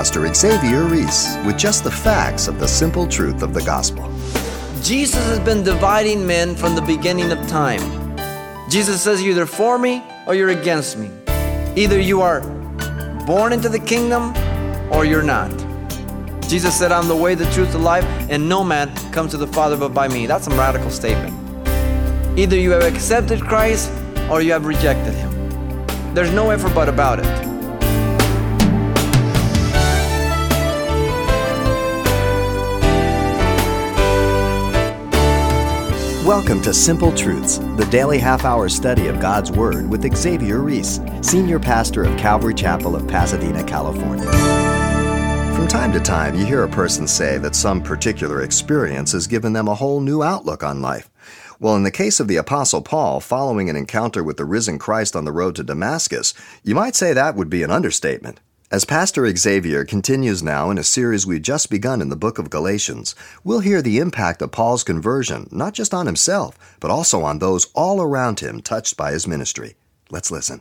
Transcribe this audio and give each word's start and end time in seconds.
Pastor 0.00 0.32
Xavier 0.32 0.84
Ries 0.84 1.36
with 1.44 1.58
just 1.58 1.84
the 1.84 1.90
facts 1.90 2.48
of 2.48 2.58
the 2.58 2.66
simple 2.66 3.06
truth 3.06 3.42
of 3.42 3.52
the 3.52 3.60
gospel. 3.60 4.10
Jesus 4.80 5.22
has 5.26 5.38
been 5.40 5.62
dividing 5.62 6.26
men 6.26 6.56
from 6.56 6.74
the 6.74 6.80
beginning 6.80 7.30
of 7.30 7.38
time. 7.48 7.82
Jesus 8.70 9.02
says, 9.02 9.22
You're 9.22 9.32
either 9.32 9.44
for 9.44 9.78
me 9.78 10.02
or 10.26 10.34
you're 10.34 10.48
against 10.48 10.96
me. 10.96 11.10
Either 11.76 12.00
you 12.00 12.22
are 12.22 12.40
born 13.26 13.52
into 13.52 13.68
the 13.68 13.78
kingdom 13.78 14.34
or 14.90 15.04
you're 15.04 15.22
not. 15.22 15.50
Jesus 16.48 16.78
said, 16.78 16.92
I'm 16.92 17.06
the 17.06 17.14
way, 17.14 17.34
the 17.34 17.44
truth, 17.52 17.72
the 17.72 17.78
life, 17.78 18.06
and 18.30 18.48
no 18.48 18.64
man 18.64 18.96
comes 19.12 19.32
to 19.32 19.36
the 19.36 19.48
Father 19.48 19.76
but 19.76 19.92
by 19.92 20.08
me. 20.08 20.24
That's 20.24 20.46
a 20.46 20.50
radical 20.52 20.88
statement. 20.88 21.36
Either 22.38 22.56
you 22.56 22.70
have 22.70 22.84
accepted 22.84 23.42
Christ 23.42 23.92
or 24.30 24.40
you 24.40 24.52
have 24.52 24.64
rejected 24.64 25.12
him. 25.12 25.30
There's 26.14 26.32
no 26.32 26.48
effort 26.48 26.74
but 26.74 26.88
about 26.88 27.20
it. 27.20 27.49
Welcome 36.30 36.62
to 36.62 36.72
Simple 36.72 37.12
Truths, 37.12 37.58
the 37.58 37.88
daily 37.90 38.16
half 38.20 38.44
hour 38.44 38.68
study 38.68 39.08
of 39.08 39.18
God's 39.18 39.50
Word 39.50 39.90
with 39.90 40.16
Xavier 40.16 40.60
Ries, 40.60 41.00
Senior 41.22 41.58
Pastor 41.58 42.04
of 42.04 42.16
Calvary 42.16 42.54
Chapel 42.54 42.94
of 42.94 43.08
Pasadena, 43.08 43.64
California. 43.64 44.30
From 45.56 45.66
time 45.66 45.92
to 45.92 45.98
time, 45.98 46.36
you 46.36 46.46
hear 46.46 46.62
a 46.62 46.68
person 46.68 47.08
say 47.08 47.36
that 47.38 47.56
some 47.56 47.82
particular 47.82 48.42
experience 48.42 49.10
has 49.10 49.26
given 49.26 49.54
them 49.54 49.66
a 49.66 49.74
whole 49.74 50.00
new 50.00 50.22
outlook 50.22 50.62
on 50.62 50.80
life. 50.80 51.10
Well, 51.58 51.74
in 51.74 51.82
the 51.82 51.90
case 51.90 52.20
of 52.20 52.28
the 52.28 52.36
Apostle 52.36 52.82
Paul, 52.82 53.18
following 53.18 53.68
an 53.68 53.74
encounter 53.74 54.22
with 54.22 54.36
the 54.36 54.44
risen 54.44 54.78
Christ 54.78 55.16
on 55.16 55.24
the 55.24 55.32
road 55.32 55.56
to 55.56 55.64
Damascus, 55.64 56.32
you 56.62 56.76
might 56.76 56.94
say 56.94 57.12
that 57.12 57.34
would 57.34 57.50
be 57.50 57.64
an 57.64 57.72
understatement. 57.72 58.38
As 58.72 58.84
Pastor 58.84 59.28
Xavier 59.34 59.84
continues 59.84 60.44
now 60.44 60.70
in 60.70 60.78
a 60.78 60.84
series 60.84 61.26
we've 61.26 61.42
just 61.42 61.70
begun 61.70 62.00
in 62.00 62.08
the 62.08 62.14
book 62.14 62.38
of 62.38 62.50
Galatians, 62.50 63.16
we'll 63.42 63.58
hear 63.58 63.82
the 63.82 63.98
impact 63.98 64.40
of 64.42 64.52
Paul's 64.52 64.84
conversion, 64.84 65.48
not 65.50 65.74
just 65.74 65.92
on 65.92 66.06
himself, 66.06 66.56
but 66.78 66.88
also 66.88 67.22
on 67.22 67.40
those 67.40 67.66
all 67.74 68.00
around 68.00 68.38
him 68.38 68.62
touched 68.62 68.96
by 68.96 69.10
his 69.10 69.26
ministry. 69.26 69.74
Let's 70.08 70.30
listen. 70.30 70.60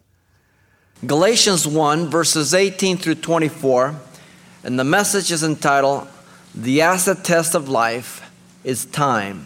Galatians 1.05 1.67
1, 1.67 2.07
verses 2.07 2.55
18 2.55 2.97
through 2.97 3.13
24, 3.13 3.95
and 4.63 4.79
the 4.79 4.83
message 4.83 5.31
is 5.31 5.43
entitled, 5.43 6.07
The 6.55 6.81
Acid 6.81 7.23
Test 7.23 7.53
of 7.53 7.69
Life 7.69 8.27
is 8.63 8.85
Time. 8.85 9.45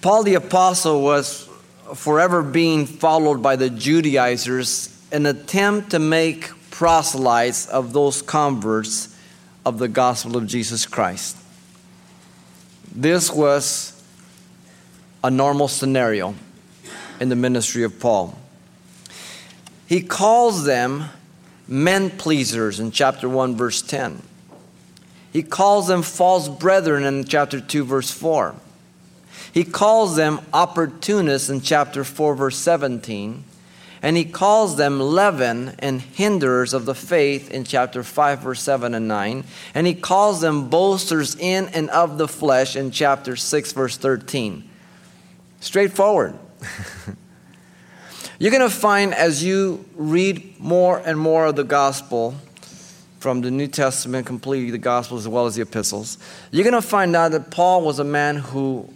Paul 0.00 0.22
the 0.22 0.34
Apostle 0.34 1.02
was 1.02 1.48
forever 1.96 2.40
being 2.40 2.86
followed 2.86 3.42
by 3.42 3.56
the 3.56 3.68
Judaizers, 3.68 4.96
an 5.10 5.26
attempt 5.26 5.90
to 5.90 5.98
make 5.98 6.52
proselytes 6.74 7.68
of 7.68 7.92
those 7.92 8.20
converts 8.20 9.16
of 9.64 9.78
the 9.78 9.86
gospel 9.86 10.36
of 10.36 10.44
Jesus 10.44 10.86
Christ. 10.86 11.36
This 12.92 13.30
was 13.30 14.02
a 15.22 15.30
normal 15.30 15.68
scenario 15.68 16.34
in 17.20 17.28
the 17.28 17.36
ministry 17.36 17.84
of 17.84 18.00
Paul. 18.00 18.36
He 19.86 20.02
calls 20.02 20.64
them 20.64 21.04
men 21.68 22.10
pleasers 22.10 22.80
in 22.80 22.90
chapter 22.90 23.28
1, 23.28 23.54
verse 23.54 23.80
10. 23.80 24.20
He 25.32 25.44
calls 25.44 25.86
them 25.86 26.02
false 26.02 26.48
brethren 26.48 27.04
in 27.04 27.24
chapter 27.24 27.60
2, 27.60 27.84
verse 27.84 28.10
4. 28.10 28.52
He 29.52 29.62
calls 29.62 30.16
them 30.16 30.40
opportunists 30.52 31.48
in 31.48 31.60
chapter 31.60 32.02
4, 32.02 32.34
verse 32.34 32.58
17 32.58 33.44
and 34.04 34.18
he 34.18 34.24
calls 34.26 34.76
them 34.76 35.00
leaven 35.00 35.74
and 35.78 35.98
hinderers 35.98 36.74
of 36.74 36.84
the 36.84 36.94
faith 36.94 37.50
in 37.50 37.64
chapter 37.64 38.02
5, 38.02 38.40
verse 38.40 38.60
7 38.60 38.94
and 38.94 39.08
9. 39.08 39.44
And 39.74 39.86
he 39.86 39.94
calls 39.94 40.42
them 40.42 40.68
boasters 40.68 41.34
in 41.36 41.68
and 41.68 41.88
of 41.88 42.18
the 42.18 42.28
flesh 42.28 42.76
in 42.76 42.90
chapter 42.90 43.34
6, 43.34 43.72
verse 43.72 43.96
13. 43.96 44.68
Straightforward. 45.60 46.38
You're 48.38 48.50
going 48.50 48.60
to 48.60 48.68
find 48.68 49.14
as 49.14 49.42
you 49.42 49.86
read 49.94 50.60
more 50.60 50.98
and 50.98 51.18
more 51.18 51.46
of 51.46 51.56
the 51.56 51.64
gospel 51.64 52.34
from 53.20 53.40
the 53.40 53.50
New 53.50 53.68
Testament, 53.68 54.26
completely 54.26 54.70
the 54.70 54.76
gospels 54.76 55.22
as 55.22 55.28
well 55.28 55.46
as 55.46 55.54
the 55.54 55.62
epistles, 55.62 56.18
you're 56.50 56.62
going 56.62 56.74
to 56.74 56.86
find 56.86 57.16
out 57.16 57.32
that 57.32 57.50
Paul 57.50 57.80
was 57.80 57.98
a 57.98 58.04
man 58.04 58.36
who 58.36 58.92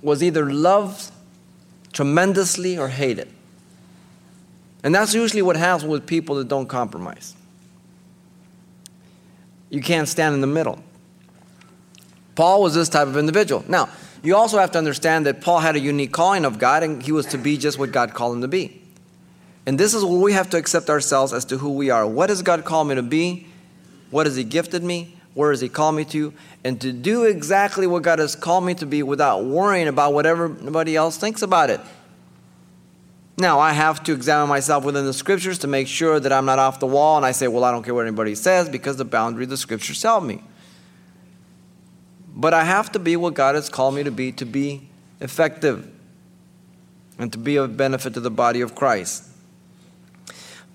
was 0.00 0.22
either 0.22 0.50
loved 0.50 1.12
tremendously 1.92 2.78
or 2.78 2.88
hated. 2.88 3.28
And 4.82 4.94
that's 4.94 5.14
usually 5.14 5.42
what 5.42 5.56
happens 5.56 5.84
with 5.84 6.06
people 6.06 6.36
that 6.36 6.48
don't 6.48 6.66
compromise. 6.66 7.34
You 9.70 9.80
can't 9.82 10.08
stand 10.08 10.34
in 10.34 10.40
the 10.40 10.46
middle. 10.46 10.78
Paul 12.34 12.62
was 12.62 12.74
this 12.74 12.88
type 12.88 13.08
of 13.08 13.16
individual. 13.16 13.64
Now, 13.68 13.88
you 14.22 14.36
also 14.36 14.58
have 14.58 14.70
to 14.72 14.78
understand 14.78 15.26
that 15.26 15.40
Paul 15.40 15.60
had 15.60 15.76
a 15.76 15.80
unique 15.80 16.12
calling 16.12 16.44
of 16.44 16.58
God, 16.58 16.82
and 16.82 17.02
he 17.02 17.12
was 17.12 17.26
to 17.26 17.38
be 17.38 17.56
just 17.56 17.78
what 17.78 17.92
God 17.92 18.14
called 18.14 18.36
him 18.36 18.42
to 18.42 18.48
be. 18.48 18.82
And 19.66 19.78
this 19.78 19.94
is 19.94 20.04
where 20.04 20.18
we 20.18 20.32
have 20.32 20.48
to 20.50 20.56
accept 20.56 20.88
ourselves 20.88 21.32
as 21.32 21.44
to 21.46 21.58
who 21.58 21.72
we 21.72 21.90
are. 21.90 22.06
What 22.06 22.28
does 22.28 22.42
God 22.42 22.64
call 22.64 22.84
me 22.84 22.94
to 22.94 23.02
be? 23.02 23.46
What 24.10 24.26
has 24.26 24.36
He 24.36 24.44
gifted 24.44 24.82
me? 24.84 25.16
Where 25.34 25.50
has 25.50 25.60
He 25.60 25.68
called 25.68 25.96
me 25.96 26.04
to? 26.06 26.32
And 26.62 26.80
to 26.80 26.92
do 26.92 27.24
exactly 27.24 27.86
what 27.86 28.02
God 28.02 28.20
has 28.20 28.36
called 28.36 28.64
me 28.64 28.74
to 28.74 28.86
be 28.86 29.02
without 29.02 29.44
worrying 29.44 29.88
about 29.88 30.14
what 30.14 30.24
everybody 30.24 30.94
else 30.94 31.16
thinks 31.16 31.42
about 31.42 31.70
it. 31.70 31.80
Now, 33.38 33.60
I 33.60 33.72
have 33.72 34.02
to 34.04 34.12
examine 34.12 34.48
myself 34.48 34.84
within 34.84 35.04
the 35.04 35.12
scriptures 35.12 35.58
to 35.58 35.66
make 35.66 35.88
sure 35.88 36.18
that 36.18 36.32
I'm 36.32 36.46
not 36.46 36.58
off 36.58 36.80
the 36.80 36.86
wall 36.86 37.18
and 37.18 37.26
I 37.26 37.32
say, 37.32 37.48
well, 37.48 37.64
I 37.64 37.70
don't 37.70 37.82
care 37.82 37.94
what 37.94 38.06
anybody 38.06 38.34
says 38.34 38.68
because 38.68 38.96
the 38.96 39.04
boundary 39.04 39.44
of 39.44 39.50
the 39.50 39.58
scriptures 39.58 40.00
tell 40.00 40.20
me. 40.20 40.42
But 42.34 42.54
I 42.54 42.64
have 42.64 42.92
to 42.92 42.98
be 42.98 43.16
what 43.16 43.34
God 43.34 43.54
has 43.54 43.68
called 43.68 43.94
me 43.94 44.04
to 44.04 44.10
be 44.10 44.32
to 44.32 44.46
be 44.46 44.88
effective 45.20 45.90
and 47.18 47.32
to 47.32 47.38
be 47.38 47.56
of 47.56 47.76
benefit 47.76 48.14
to 48.14 48.20
the 48.20 48.30
body 48.30 48.62
of 48.62 48.74
Christ. 48.74 49.24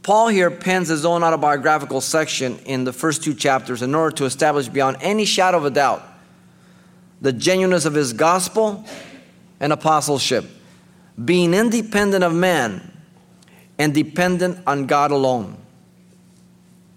Paul 0.03 0.29
here 0.29 0.49
pens 0.49 0.87
his 0.87 1.05
own 1.05 1.23
autobiographical 1.23 2.01
section 2.01 2.57
in 2.65 2.83
the 2.83 2.93
first 2.93 3.23
two 3.23 3.35
chapters 3.35 3.83
in 3.83 3.93
order 3.93 4.15
to 4.17 4.25
establish 4.25 4.67
beyond 4.67 4.97
any 5.01 5.25
shadow 5.25 5.57
of 5.57 5.65
a 5.65 5.69
doubt 5.69 6.03
the 7.21 7.31
genuineness 7.31 7.85
of 7.85 7.93
his 7.93 8.13
gospel 8.13 8.83
and 9.59 9.71
apostleship 9.71 10.45
being 11.25 11.53
independent 11.53 12.23
of 12.23 12.33
man 12.33 12.91
and 13.77 13.93
dependent 13.93 14.59
on 14.67 14.85
God 14.85 15.11
alone. 15.11 15.57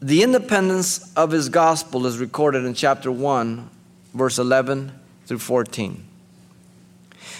The 0.01 0.23
independence 0.23 1.13
of 1.15 1.31
his 1.31 1.49
gospel 1.49 2.07
is 2.07 2.19
recorded 2.19 2.65
in 2.65 2.75
chapter 2.75 3.11
1, 3.11 3.71
verse 4.13 4.39
11 4.39 4.93
through 5.27 5.39
14. 5.39 6.05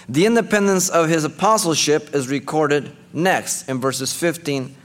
The 0.09 0.25
independence 0.25 0.89
of 0.89 1.09
his 1.09 1.23
apostleship 1.23 2.13
is 2.13 2.27
recorded 2.27 2.91
next 3.13 3.69
in 3.69 3.79
verses 3.79 4.13
15 4.13 4.75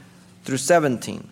through 0.43 0.57
17. 0.57 1.27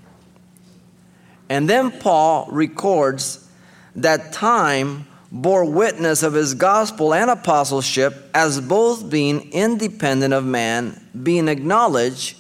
And 1.50 1.70
then 1.70 1.92
Paul 1.92 2.48
records 2.52 3.48
that 3.96 4.32
time 4.32 5.08
bore 5.32 5.66
witness 5.66 6.24
of 6.24 6.34
his 6.34 6.54
gospel 6.54 7.14
and 7.14 7.30
apostleship 7.30 8.30
as 8.34 8.60
both 8.60 9.10
being 9.10 9.52
independent 9.52 10.34
of 10.34 10.44
man, 10.44 11.06
being 11.22 11.48
acknowledged 11.48 12.38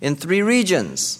in 0.00 0.16
three 0.16 0.42
regions. 0.42 1.18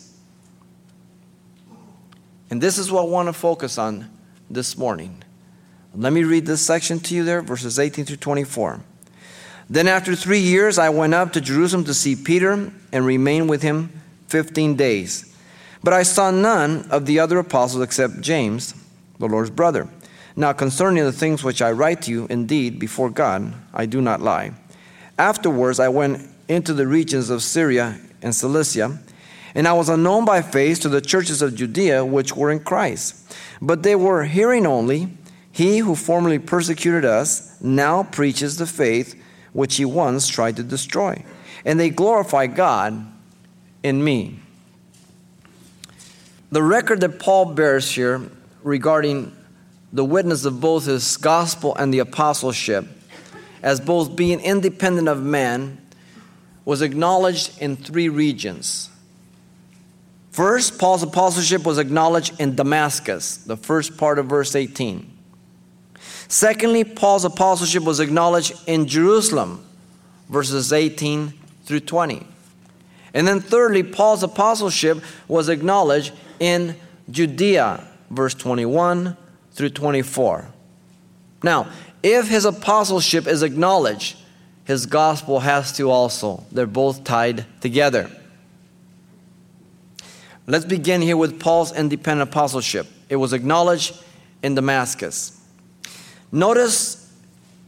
And 2.51 2.61
this 2.61 2.77
is 2.77 2.91
what 2.91 3.03
I 3.03 3.09
want 3.09 3.29
to 3.29 3.33
focus 3.33 3.79
on 3.79 4.11
this 4.51 4.77
morning. 4.77 5.23
Let 5.95 6.13
me 6.13 6.25
read 6.25 6.47
this 6.47 6.61
section 6.61 7.01
to 7.01 7.15
you 7.15 7.25
there, 7.25 7.43
verses 7.43 7.79
18 7.79 8.05
through 8.05 8.17
24. 8.17 8.81
Then, 9.71 9.89
after 9.89 10.15
three 10.15 10.41
years, 10.41 10.79
I 10.79 10.91
went 10.91 11.15
up 11.15 11.33
to 11.33 11.41
Jerusalem 11.41 11.85
to 11.85 11.95
see 11.95 12.17
Peter 12.17 12.73
and 12.93 13.07
remained 13.07 13.49
with 13.49 13.63
him 13.63 14.03
15 14.29 14.77
days. 14.77 15.35
But 15.83 15.95
I 15.95 16.03
saw 16.03 16.31
none 16.31 16.89
of 16.91 17.07
the 17.07 17.19
other 17.21 17.39
apostles 17.39 17.83
except 17.83 18.21
James, 18.21 18.75
the 19.19 19.27
Lord's 19.27 19.51
brother. 19.51 19.89
Now, 20.35 20.53
concerning 20.53 21.05
the 21.05 21.13
things 21.13 21.45
which 21.45 21.61
I 21.61 21.73
write 21.73 22.03
to 22.03 22.11
you, 22.11 22.27
indeed, 22.31 22.79
before 22.79 23.11
God, 23.11 23.53
I 23.75 23.87
do 23.87 24.01
not 24.01 24.23
lie. 24.23 24.53
Afterwards, 25.19 25.79
I 25.79 25.89
went 25.89 26.29
into 26.49 26.73
the 26.73 26.87
regions 26.87 27.29
of 27.31 27.43
Syria 27.43 27.99
and 28.23 28.35
Cilicia, 28.35 28.99
and 29.55 29.69
I 29.69 29.75
was 29.75 29.89
unknown 29.89 30.25
by 30.25 30.41
face 30.41 30.79
to 30.81 30.89
the 30.89 31.01
churches 31.01 31.43
of 31.43 31.55
Judea 31.55 32.05
which 32.05 32.35
were 32.35 32.51
in 32.51 32.61
Christ. 32.61 33.35
But 33.61 33.83
they 33.83 33.95
were 33.95 34.25
hearing 34.25 34.67
only, 34.67 35.17
He 35.51 35.79
who 35.79 35.95
formerly 35.95 36.39
persecuted 36.39 37.05
us 37.05 37.61
now 37.61 38.03
preaches 38.05 38.57
the 38.57 38.67
faith 38.67 39.21
which 39.53 39.77
he 39.77 39.85
once 39.85 40.29
tried 40.29 40.57
to 40.57 40.63
destroy. 40.63 41.23
And 41.65 41.79
they 41.79 41.91
glorify 41.91 42.47
God 42.47 43.07
in 43.83 44.03
me. 44.03 44.39
The 46.51 46.63
record 46.63 47.01
that 47.01 47.19
Paul 47.19 47.55
bears 47.55 47.91
here 47.91 48.31
regarding 48.63 49.37
the 49.93 50.05
witness 50.05 50.45
of 50.45 50.61
both 50.61 50.87
his 50.87 51.17
gospel 51.17 51.75
and 51.77 51.93
the 51.93 51.99
apostleship, 51.99 52.87
as 53.63 53.81
both 53.81 54.17
being 54.17 54.41
independent 54.41 55.09
of 55.09 55.23
man, 55.23 55.79
was 56.65 56.81
acknowledged 56.81 57.61
in 57.61 57.77
three 57.77 58.09
regions. 58.09 58.89
First, 60.31 60.79
Paul's 60.79 61.03
apostleship 61.03 61.67
was 61.67 61.79
acknowledged 61.79 62.41
in 62.41 62.55
Damascus, 62.55 63.37
the 63.37 63.57
first 63.57 63.99
part 63.99 64.19
of 64.19 64.27
verse 64.27 64.57
18. 64.57 65.11
Secondly, 66.29 66.85
Paul's 66.85 67.27
apostleship 67.27 67.83
was 67.83 68.01
acknowledged 68.01 68.55
in 68.67 68.87
Jerusalem, 68.87 69.63
verses 70.31 70.73
18 70.73 71.35
through 71.65 71.81
20. 71.81 72.27
And 73.13 73.29
then 73.29 73.41
thirdly, 73.41 73.83
Paul's 73.83 74.23
apostleship 74.23 75.03
was 75.29 75.51
acknowledged 75.51 76.15
in 76.41 76.77
Judea, 77.11 77.87
verse 78.09 78.33
21 78.33 79.19
through 79.53 79.71
24. 79.71 80.49
Now, 81.43 81.69
if 82.03 82.29
his 82.29 82.45
apostleship 82.45 83.27
is 83.27 83.43
acknowledged, 83.43 84.17
his 84.65 84.87
gospel 84.87 85.41
has 85.41 85.73
to 85.77 85.91
also. 85.91 86.45
They're 86.53 86.67
both 86.67 87.05
tied 87.05 87.47
together. 87.61 88.11
Let's 90.47 90.65
begin 90.65 91.03
here 91.03 91.17
with 91.17 91.39
Paul's 91.39 91.73
independent 91.73 92.31
apostleship. 92.31 92.87
It 93.09 93.17
was 93.17 93.33
acknowledged 93.33 94.03
in 94.43 94.55
Damascus. 94.55 95.41
Notice 96.33 97.13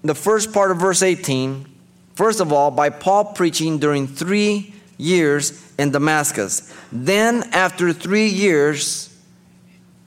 the 0.02 0.14
first 0.14 0.52
part 0.52 0.70
of 0.70 0.78
verse 0.78 1.02
18. 1.02 1.66
First 2.14 2.40
of 2.40 2.52
all, 2.52 2.70
by 2.70 2.90
Paul 2.90 3.26
preaching 3.26 3.78
during 3.78 4.06
three 4.06 4.74
years 4.96 5.72
in 5.78 5.90
Damascus. 5.90 6.72
Then, 6.90 7.44
after 7.52 7.92
three 7.92 8.28
years, 8.28 9.16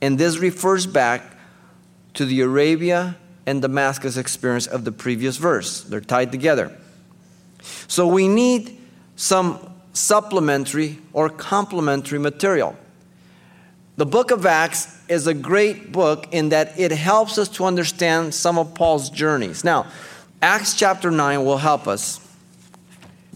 and 0.02 0.18
this 0.18 0.38
refers 0.38 0.86
back 0.86 1.37
to 2.18 2.26
the 2.26 2.42
Arabia 2.42 3.16
and 3.46 3.62
Damascus 3.62 4.18
experience 4.18 4.68
of 4.68 4.84
the 4.84 4.92
previous 4.92 5.38
verse. 5.38 5.82
They're 5.82 6.02
tied 6.02 6.32
together. 6.32 6.76
So 7.88 8.08
we 8.08 8.28
need 8.28 8.78
some 9.16 9.72
supplementary 9.94 11.00
or 11.14 11.30
complementary 11.30 12.20
material. 12.20 12.76
The 13.98 14.06
book 14.06 14.32
of 14.32 14.46
Acts 14.46 15.00
is 15.08 15.28
a 15.28 15.34
great 15.34 15.92
book 15.92 16.28
in 16.32 16.50
that 16.50 16.80
it 16.80 16.92
helps 16.92 17.38
us 17.38 17.48
to 17.50 17.66
understand 17.66 18.34
some 18.34 18.58
of 18.58 18.74
Paul's 18.76 19.10
journeys. 19.10 19.64
Now, 19.64 19.88
Acts 20.42 20.76
chapter 20.76 21.10
9 21.10 21.46
will 21.46 21.58
help 21.58 21.88
us 21.88 22.20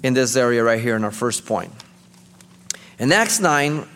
in 0.03 0.13
this 0.13 0.35
area 0.35 0.63
right 0.63 0.81
here 0.81 0.95
in 0.95 1.03
our 1.03 1.11
first 1.11 1.45
point. 1.45 1.71
In 2.99 3.11
Acts 3.11 3.39
9, 3.39 3.87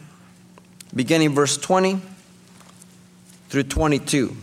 beginning 0.95 1.35
verse 1.35 1.57
20 1.57 2.01
through 3.49 3.63
22. 3.63 4.35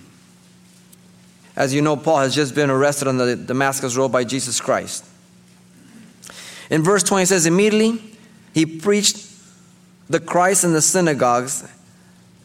As 1.55 1.75
you 1.75 1.83
know, 1.83 1.97
Paul 1.97 2.19
has 2.19 2.35
just 2.35 2.55
been 2.55 2.71
arrested 2.71 3.09
on 3.09 3.19
the 3.19 3.37
Damascus 3.37 3.97
Road 3.97 4.11
by 4.11 4.25
Jesus 4.25 4.61
Christ. 4.61 5.05
In 6.71 6.83
verse 6.83 7.03
20, 7.03 7.25
it 7.25 7.27
says, 7.27 7.47
Immediately 7.47 8.03
he 8.55 8.65
preached 8.65 9.29
the 10.09 10.21
Christ 10.21 10.65
in 10.65 10.73
the 10.73 10.83
synagogues 10.83 11.69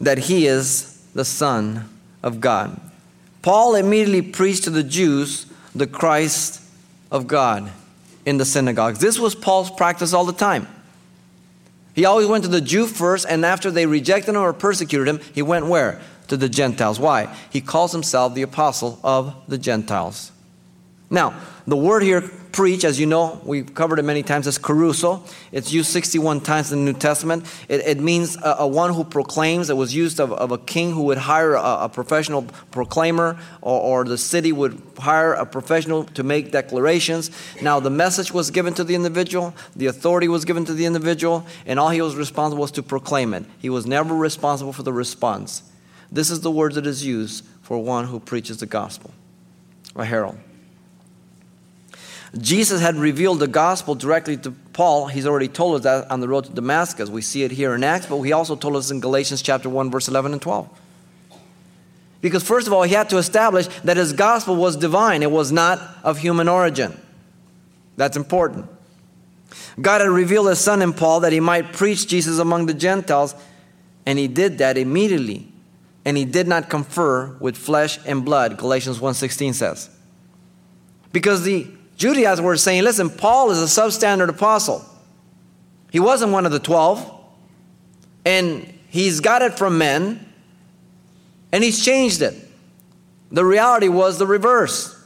that 0.02 0.18
he 0.18 0.48
is 0.48 1.02
the 1.14 1.26
Son 1.26 1.90
of 2.22 2.42
God. 2.42 2.80
Paul 3.42 3.76
immediately 3.76 4.22
preached 4.22 4.66
to 4.66 4.70
the 4.70 4.84
Jews 4.84 5.46
the 5.74 5.88
Christ 5.88 6.62
of 7.12 7.28
God 7.28 7.72
in 8.26 8.38
the 8.38 8.46
synagogues. 8.46 9.00
This 9.00 9.18
was 9.18 9.34
Paul's 9.36 9.72
practice 9.72 10.14
all 10.14 10.26
the 10.26 10.34
time. 10.34 10.68
He 11.96 12.06
always 12.06 12.28
went 12.28 12.44
to 12.44 12.50
the 12.50 12.62
Jew 12.62 12.86
first, 12.86 13.26
and 13.28 13.46
after 13.46 13.72
they 13.72 13.86
rejected 13.86 14.36
him 14.36 14.42
or 14.42 14.54
persecuted 14.54 15.08
him, 15.08 15.20
he 15.34 15.42
went 15.42 15.66
where? 15.66 16.02
To 16.28 16.38
the 16.38 16.50
Gentiles. 16.50 17.00
Why? 17.00 17.34
He 17.50 17.62
calls 17.62 17.92
himself 17.92 18.34
the 18.34 18.42
apostle 18.42 19.00
of 19.04 19.34
the 19.48 19.58
Gentiles. 19.58 20.32
Now, 21.10 21.40
the 21.66 21.78
word 21.78 22.04
here 22.04 22.22
preach, 22.52 22.84
as 22.84 23.00
you 23.00 23.06
know, 23.06 23.40
we've 23.46 23.74
covered 23.74 24.00
it 24.00 24.04
many 24.04 24.24
times, 24.24 24.48
as 24.48 24.58
kerusso. 24.58 25.22
It's 25.52 25.72
used 25.72 25.90
61 25.92 26.42
times 26.42 26.72
in 26.72 26.84
the 26.84 26.92
New 26.92 26.98
Testament. 26.98 27.46
It, 27.70 27.82
it 27.82 28.00
means 28.00 28.36
a, 28.38 28.56
a, 28.60 28.68
one 28.68 28.94
who 28.94 29.04
proclaims. 29.04 29.70
It 29.70 29.78
was 29.78 29.94
used 29.94 30.20
of, 30.20 30.34
of 30.34 30.52
a 30.52 30.58
king 30.58 30.92
who 30.92 31.04
would 31.04 31.18
hire 31.18 31.54
a, 31.54 31.84
a 31.84 31.90
professional 31.90 32.44
proclaimer, 32.72 33.40
or, 33.62 33.80
or, 33.80 34.04
the 34.06 34.18
city 34.18 34.52
would 34.52 34.82
hire 34.98 35.34
a 35.34 35.46
professional 35.46 36.04
to 36.06 36.24
make 36.24 36.52
declarations. 36.52 37.32
Now, 37.62 37.80
the 37.80 37.92
message 37.92 38.34
was 38.34 38.50
given 38.50 38.74
to 38.74 38.84
the 38.84 38.96
individual, 38.96 39.54
the 39.76 39.86
authority 39.86 40.28
was 40.28 40.44
given 40.44 40.66
to 40.66 40.74
the 40.74 40.86
individual, 40.86 41.46
and 41.66 41.80
all 41.80 41.90
he 41.90 42.02
was 42.02 42.16
responsible 42.16 42.62
was 42.62 42.72
to 42.72 42.84
proclaim 42.84 43.34
it. 43.34 43.46
He 43.60 43.70
was 43.70 43.86
never 43.86 44.16
responsible 44.16 44.74
for 44.74 44.84
the 44.84 44.94
response. 44.94 45.62
This 46.12 46.30
is 46.30 46.42
the 46.42 46.52
word 46.52 46.74
that 46.74 46.88
is 46.88 47.06
used 47.06 47.46
for 47.62 47.84
one 47.84 48.06
who 48.06 48.20
preaches 48.20 48.58
the 48.58 48.66
gospel, 48.66 49.12
a 49.96 50.06
herald. 50.06 50.38
Jesus 52.38 52.82
had 52.82 52.96
revealed 52.96 53.40
the 53.40 53.48
gospel 53.48 53.96
directly 53.96 54.38
to 54.38 54.52
Paul. 54.74 55.08
He's 55.08 55.26
already 55.26 55.48
told 55.48 55.76
us 55.76 55.84
that 55.84 56.12
on 56.12 56.20
the 56.20 56.28
road 56.28 56.46
to 56.46 56.52
Damascus. 56.52 57.10
We 57.10 57.22
see 57.22 57.44
it 57.44 57.52
here 57.52 57.74
in 57.74 57.84
Acts, 57.84 58.06
but 58.06 58.22
he 58.22 58.32
also 58.32 58.56
told 58.56 58.76
us 58.76 58.92
in 58.92 59.00
Galatians 59.00 59.42
chapter 59.42 59.70
1 59.70 59.90
verse 59.90 60.08
11 60.08 60.34
and 60.34 60.42
12. 60.42 60.70
Because 62.20 62.44
first 62.44 62.68
of 62.68 62.74
all, 62.74 62.84
he 62.84 62.94
had 62.94 63.10
to 63.10 63.18
establish 63.18 63.68
that 63.84 63.98
his 63.98 64.14
gospel 64.14 64.56
was 64.56 64.76
divine. 64.76 65.24
It 65.24 65.32
was 65.32 65.52
not 65.52 65.80
of 66.04 66.18
human 66.18 66.48
origin. 66.48 67.00
That's 67.96 68.18
important. 68.18 68.68
God 69.80 70.02
had 70.02 70.10
revealed 70.10 70.48
his 70.48 70.60
son 70.60 70.82
in 70.82 70.94
Paul 70.94 71.22
that 71.22 71.32
he 71.32 71.40
might 71.40 71.74
preach 71.74 72.08
Jesus 72.08 72.40
among 72.40 72.66
the 72.66 72.74
Gentiles, 72.74 73.36
and 74.06 74.18
he 74.18 74.28
did 74.28 74.58
that 74.58 74.78
immediately. 74.78 75.52
And 76.08 76.16
he 76.16 76.24
did 76.24 76.48
not 76.48 76.70
confer 76.70 77.36
with 77.42 77.58
flesh 77.58 78.00
and 78.06 78.24
blood, 78.24 78.58
Galatians 78.58 79.00
1:16 79.00 79.54
says. 79.54 79.90
Because 81.12 81.44
the 81.44 81.68
Judaizers 81.98 82.42
were 82.42 82.56
saying, 82.56 82.84
listen, 82.84 83.10
Paul 83.10 83.52
is 83.52 83.62
a 83.62 83.66
substandard 83.66 84.30
apostle. 84.30 84.86
He 85.92 86.00
wasn't 86.00 86.32
one 86.32 86.46
of 86.46 86.54
the 86.54 86.60
12. 86.60 87.14
And 88.24 88.74
he's 88.88 89.20
got 89.20 89.42
it 89.42 89.58
from 89.58 89.78
men. 89.78 90.26
And 91.52 91.62
he's 91.62 91.84
changed 91.84 92.22
it. 92.22 92.36
The 93.30 93.44
reality 93.44 93.90
was 93.90 94.18
the 94.18 94.28
reverse. 94.28 94.98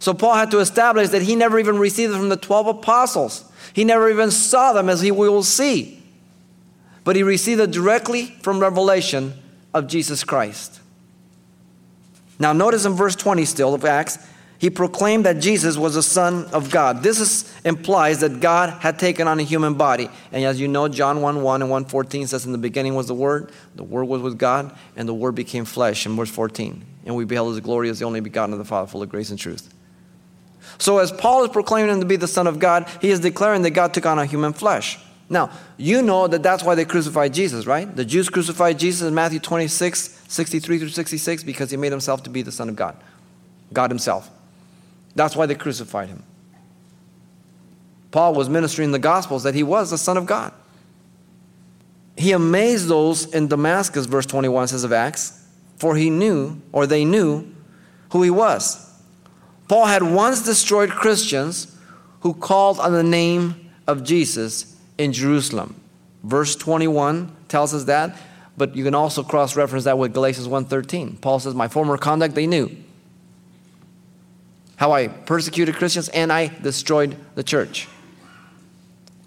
So 0.00 0.12
Paul 0.12 0.34
had 0.34 0.50
to 0.50 0.58
establish 0.58 1.10
that 1.10 1.22
he 1.22 1.36
never 1.36 1.60
even 1.60 1.78
received 1.78 2.12
it 2.12 2.16
from 2.16 2.30
the 2.30 2.36
12 2.36 2.66
apostles. 2.66 3.44
He 3.74 3.84
never 3.84 4.10
even 4.10 4.32
saw 4.32 4.72
them, 4.72 4.88
as 4.88 5.02
he 5.02 5.12
will 5.12 5.44
see. 5.44 6.02
But 7.04 7.14
he 7.14 7.22
received 7.22 7.60
it 7.60 7.70
directly 7.70 8.34
from 8.42 8.58
revelation 8.58 9.38
of 9.74 9.86
Jesus 9.86 10.24
Christ. 10.24 10.80
Now, 12.38 12.52
notice 12.52 12.84
in 12.84 12.92
verse 12.94 13.14
20 13.14 13.44
still 13.44 13.74
of 13.74 13.84
Acts, 13.84 14.18
he 14.62 14.70
proclaimed 14.70 15.26
that 15.26 15.40
Jesus 15.40 15.76
was 15.76 15.94
the 15.94 16.04
Son 16.04 16.44
of 16.52 16.70
God. 16.70 17.02
This 17.02 17.18
is, 17.18 17.52
implies 17.64 18.20
that 18.20 18.38
God 18.38 18.70
had 18.80 18.96
taken 18.96 19.26
on 19.26 19.40
a 19.40 19.42
human 19.42 19.74
body. 19.74 20.08
And 20.30 20.44
as 20.44 20.60
you 20.60 20.68
know, 20.68 20.86
John 20.86 21.20
1 21.20 21.42
1 21.42 21.62
and 21.62 21.70
1 21.70 21.84
14 21.86 22.28
says, 22.28 22.46
In 22.46 22.52
the 22.52 22.58
beginning 22.58 22.94
was 22.94 23.08
the 23.08 23.14
Word, 23.14 23.50
the 23.74 23.82
Word 23.82 24.04
was 24.04 24.22
with 24.22 24.38
God, 24.38 24.76
and 24.94 25.08
the 25.08 25.14
Word 25.14 25.34
became 25.34 25.64
flesh, 25.64 26.06
in 26.06 26.14
verse 26.14 26.30
14. 26.30 26.84
And 27.06 27.16
we 27.16 27.24
beheld 27.24 27.50
his 27.50 27.60
glory 27.60 27.90
as 27.90 27.98
the 27.98 28.04
only 28.04 28.20
begotten 28.20 28.52
of 28.52 28.60
the 28.60 28.64
Father, 28.64 28.86
full 28.86 29.02
of 29.02 29.08
grace 29.08 29.30
and 29.30 29.38
truth. 29.38 29.72
So, 30.78 30.98
as 30.98 31.10
Paul 31.10 31.42
is 31.42 31.50
proclaiming 31.50 31.90
him 31.90 32.00
to 32.00 32.06
be 32.06 32.16
the 32.16 32.28
Son 32.28 32.46
of 32.46 32.60
God, 32.60 32.88
he 33.00 33.10
is 33.10 33.18
declaring 33.18 33.62
that 33.62 33.70
God 33.70 33.92
took 33.92 34.06
on 34.06 34.20
a 34.20 34.26
human 34.26 34.52
flesh. 34.52 34.96
Now, 35.32 35.50
you 35.78 36.02
know 36.02 36.28
that 36.28 36.42
that's 36.42 36.62
why 36.62 36.74
they 36.74 36.84
crucified 36.84 37.32
Jesus, 37.32 37.64
right? 37.64 37.96
The 37.96 38.04
Jews 38.04 38.28
crucified 38.28 38.78
Jesus 38.78 39.08
in 39.08 39.14
Matthew 39.14 39.40
26, 39.40 40.24
63 40.28 40.78
through 40.78 40.88
66, 40.90 41.42
because 41.42 41.70
he 41.70 41.78
made 41.78 41.90
himself 41.90 42.22
to 42.24 42.30
be 42.30 42.42
the 42.42 42.52
Son 42.52 42.68
of 42.68 42.76
God, 42.76 42.94
God 43.72 43.90
himself. 43.90 44.30
That's 45.14 45.34
why 45.34 45.46
they 45.46 45.54
crucified 45.54 46.10
him. 46.10 46.22
Paul 48.10 48.34
was 48.34 48.50
ministering 48.50 48.92
the 48.92 48.98
Gospels 48.98 49.42
that 49.44 49.54
he 49.54 49.62
was 49.62 49.90
the 49.90 49.96
Son 49.96 50.18
of 50.18 50.26
God. 50.26 50.52
He 52.18 52.32
amazed 52.32 52.88
those 52.88 53.24
in 53.32 53.48
Damascus, 53.48 54.04
verse 54.04 54.26
21 54.26 54.68
says 54.68 54.84
of 54.84 54.92
Acts, 54.92 55.46
for 55.78 55.96
he 55.96 56.10
knew, 56.10 56.60
or 56.72 56.86
they 56.86 57.06
knew, 57.06 57.50
who 58.10 58.22
he 58.22 58.28
was. 58.28 58.86
Paul 59.66 59.86
had 59.86 60.02
once 60.02 60.44
destroyed 60.44 60.90
Christians 60.90 61.74
who 62.20 62.34
called 62.34 62.78
on 62.80 62.92
the 62.92 63.02
name 63.02 63.70
of 63.86 64.04
Jesus 64.04 64.71
in 64.98 65.12
Jerusalem. 65.12 65.74
Verse 66.22 66.54
21 66.56 67.34
tells 67.48 67.74
us 67.74 67.84
that, 67.84 68.16
but 68.56 68.76
you 68.76 68.84
can 68.84 68.94
also 68.94 69.22
cross 69.22 69.56
reference 69.56 69.84
that 69.84 69.98
with 69.98 70.12
Galatians 70.12 70.46
1:13. 70.46 71.18
Paul 71.20 71.40
says, 71.40 71.54
"My 71.54 71.68
former 71.68 71.96
conduct 71.96 72.34
they 72.34 72.46
knew, 72.46 72.70
how 74.82 74.90
I 74.90 75.06
persecuted 75.06 75.76
Christians 75.76 76.08
and 76.08 76.32
I 76.32 76.48
destroyed 76.48 77.16
the 77.36 77.44
church. 77.44 77.86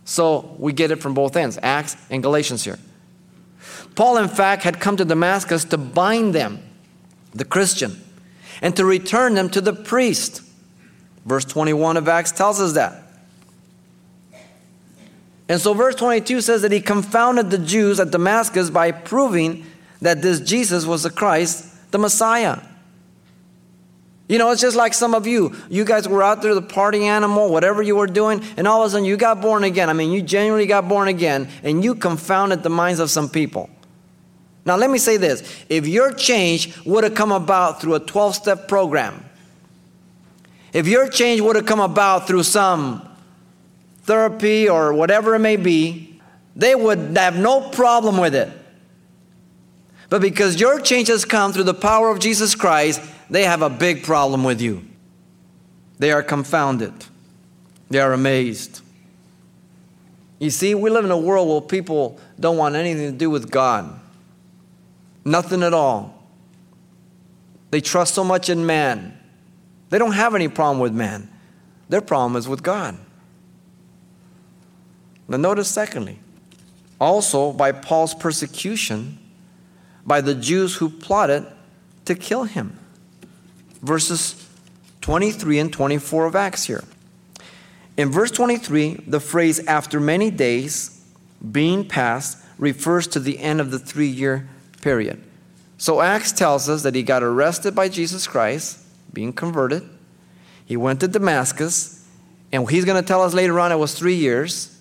So 0.03 0.53
we 0.60 0.74
get 0.74 0.91
it 0.91 0.98
from 0.98 1.13
both 1.13 1.38
ends, 1.38 1.57
Acts 1.63 1.95
and 2.10 2.22
Galatians 2.22 2.65
here. 2.65 2.77
Paul, 3.95 4.17
in 4.17 4.27
fact, 4.27 4.63
had 4.63 4.81
come 4.81 4.98
to 4.98 5.05
Damascus 5.05 5.63
to 5.63 5.77
bind 5.77 6.36
them, 6.36 6.62
the 7.34 7.45
Christian, 7.45 8.03
and 8.62 8.75
to 8.75 8.84
return 8.84 9.36
them 9.36 9.50
to 9.51 9.62
the 9.62 9.72
priest. 9.72 10.41
Verse 11.25 11.45
21 11.45 11.95
of 11.95 12.10
Acts 12.10 12.34
tells 12.34 12.60
us 12.60 12.74
that. 12.74 13.04
And 15.47 15.61
so, 15.61 15.73
verse 15.73 15.95
22 15.95 16.41
says 16.41 16.61
that 16.63 16.71
he 16.71 16.81
confounded 16.81 17.51
the 17.51 17.57
Jews 17.57 17.99
at 17.99 18.11
Damascus 18.11 18.69
by 18.69 18.91
proving 18.91 19.65
that 20.01 20.21
this 20.21 20.39
Jesus 20.39 20.85
was 20.85 21.03
the 21.03 21.09
Christ, 21.09 21.91
the 21.91 21.99
Messiah. 21.99 22.59
You 24.27 24.39
know, 24.39 24.49
it's 24.49 24.61
just 24.61 24.75
like 24.75 24.95
some 24.95 25.13
of 25.13 25.27
you. 25.27 25.55
You 25.69 25.85
guys 25.85 26.07
were 26.07 26.23
out 26.23 26.41
there, 26.41 26.55
the 26.55 26.61
party 26.61 27.05
animal, 27.05 27.51
whatever 27.51 27.83
you 27.83 27.95
were 27.95 28.07
doing, 28.07 28.43
and 28.57 28.67
all 28.67 28.81
of 28.81 28.87
a 28.87 28.89
sudden 28.89 29.05
you 29.05 29.17
got 29.17 29.39
born 29.39 29.63
again. 29.63 29.87
I 29.87 29.93
mean, 29.93 30.11
you 30.11 30.23
genuinely 30.23 30.65
got 30.65 30.87
born 30.87 31.07
again, 31.07 31.47
and 31.61 31.83
you 31.83 31.93
confounded 31.93 32.63
the 32.63 32.69
minds 32.69 32.99
of 32.99 33.11
some 33.11 33.29
people. 33.29 33.69
Now, 34.65 34.77
let 34.77 34.89
me 34.89 34.97
say 34.97 35.17
this 35.17 35.65
if 35.69 35.87
your 35.87 36.11
change 36.11 36.75
would 36.85 37.03
have 37.03 37.13
come 37.13 37.31
about 37.31 37.81
through 37.81 37.95
a 37.95 37.99
12 37.99 38.35
step 38.35 38.67
program, 38.67 39.23
if 40.73 40.87
your 40.87 41.07
change 41.07 41.39
would 41.41 41.55
have 41.55 41.67
come 41.67 41.79
about 41.79 42.25
through 42.25 42.43
some 42.43 43.04
therapy 44.05 44.69
or 44.69 44.93
whatever 44.93 45.35
it 45.35 45.39
may 45.39 45.57
be, 45.57 46.21
they 46.55 46.75
would 46.75 47.17
have 47.17 47.38
no 47.38 47.69
problem 47.69 48.17
with 48.17 48.35
it. 48.35 48.50
But 50.09 50.21
because 50.21 50.59
your 50.59 50.79
change 50.79 51.07
has 51.07 51.25
come 51.25 51.51
through 51.51 51.63
the 51.63 51.74
power 51.74 52.09
of 52.09 52.19
Jesus 52.19 52.55
Christ, 52.55 53.01
they 53.29 53.43
have 53.43 53.62
a 53.62 53.69
big 53.69 54.03
problem 54.03 54.43
with 54.43 54.62
you. 54.62 54.85
They 55.97 56.12
are 56.12 56.24
confounded, 56.24 56.93
they 57.89 58.00
are 58.00 58.13
amazed. 58.13 58.81
You 60.38 60.50
see, 60.50 60.75
we 60.75 60.89
live 60.89 61.05
in 61.05 61.12
a 61.12 61.17
world 61.17 61.47
where 61.47 61.62
people 61.62 62.19
don't 62.39 62.57
want 62.57 62.75
anything 62.75 63.12
to 63.12 63.17
do 63.17 63.29
with 63.29 63.50
God. 63.50 64.00
Nothing 65.24 65.63
at 65.63 65.74
all. 65.74 66.24
They 67.71 67.81
trust 67.81 68.13
so 68.13 68.24
much 68.24 68.50
in 68.50 68.65
man. 68.65 69.17
They 69.89 69.97
don't 69.97 70.12
have 70.12 70.35
any 70.35 70.50
problem 70.50 70.79
with 70.79 70.93
man. 70.93 71.29
Their 71.89 72.01
problem 72.01 72.35
is 72.35 72.47
with 72.47 72.62
God. 72.62 72.97
Now, 75.27 75.38
notice, 75.38 75.70
secondly, 75.70 76.20
also 77.00 77.51
by 77.51 77.72
Paul's 77.72 78.13
persecution 78.13 79.17
by 80.05 80.22
the 80.22 80.36
Jews 80.36 80.75
who 80.75 80.89
plotted 80.89 81.46
to 82.05 82.13
kill 82.15 82.44
him 82.44 82.77
verses 83.86 84.50
23 85.01 85.60
and 85.60 85.72
24 85.72 86.25
of 86.25 86.36
Acts 86.36 86.65
here. 86.65 86.84
In 87.98 88.12
verse 88.12 88.32
23, 88.32 89.03
the 89.08 89.20
phrase 89.20 89.60
after 89.67 90.00
many 90.00 90.32
days 90.32 91.03
being 91.51 91.88
passed 91.88 92.44
refers 92.58 93.08
to 93.08 93.20
the 93.20 93.39
end 93.39 93.62
of 93.62 93.72
the 93.72 93.79
three 93.79 94.08
year 94.08 94.50
period. 94.82 95.24
So 95.77 96.01
Acts 96.01 96.32
tells 96.32 96.67
us 96.67 96.84
that 96.84 96.96
he 96.96 97.03
got 97.03 97.22
arrested 97.22 97.75
by 97.75 97.89
Jesus 97.89 98.27
Christ, 98.27 98.79
being 99.13 99.32
converted. 99.32 99.88
He 100.65 100.77
went 100.77 101.00
to 101.01 101.08
Damascus, 101.08 102.08
and 102.51 102.70
he's 102.70 102.86
going 102.86 103.01
to 103.01 103.08
tell 103.08 103.22
us 103.22 103.34
later 103.34 103.60
on 103.60 103.72
it 103.72 103.77
was 103.77 103.94
three 103.94 104.15
years. 104.15 104.75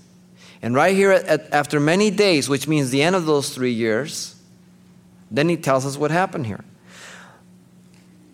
And 0.65 0.75
right 0.75 0.97
here, 0.97 1.11
at, 1.11 1.53
after 1.53 1.79
many 1.79 2.11
days, 2.11 2.49
which 2.49 2.67
means 2.67 2.89
the 2.89 3.03
end 3.03 3.15
of 3.15 3.27
those 3.27 3.55
three 3.55 3.75
years, 3.75 4.35
then 5.31 5.51
he 5.51 5.59
tells 5.59 5.85
us 5.85 5.99
what 5.99 6.11
happened 6.11 6.47
here 6.47 6.65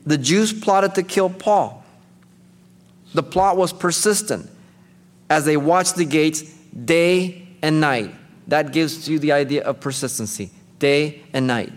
the 0.06 0.16
Jews 0.16 0.52
plotted 0.52 0.94
to 0.94 1.02
kill 1.02 1.28
Paul. 1.28 1.84
The 3.14 3.24
plot 3.24 3.56
was 3.56 3.72
persistent 3.72 4.48
as 5.28 5.44
they 5.44 5.56
watched 5.56 5.96
the 5.96 6.04
gates 6.04 6.42
day 6.42 7.48
and 7.62 7.80
night. 7.80 8.14
That 8.46 8.72
gives 8.72 9.08
you 9.08 9.18
the 9.18 9.32
idea 9.32 9.64
of 9.64 9.80
persistency 9.80 10.50
day 10.78 11.22
and 11.32 11.48
night. 11.48 11.72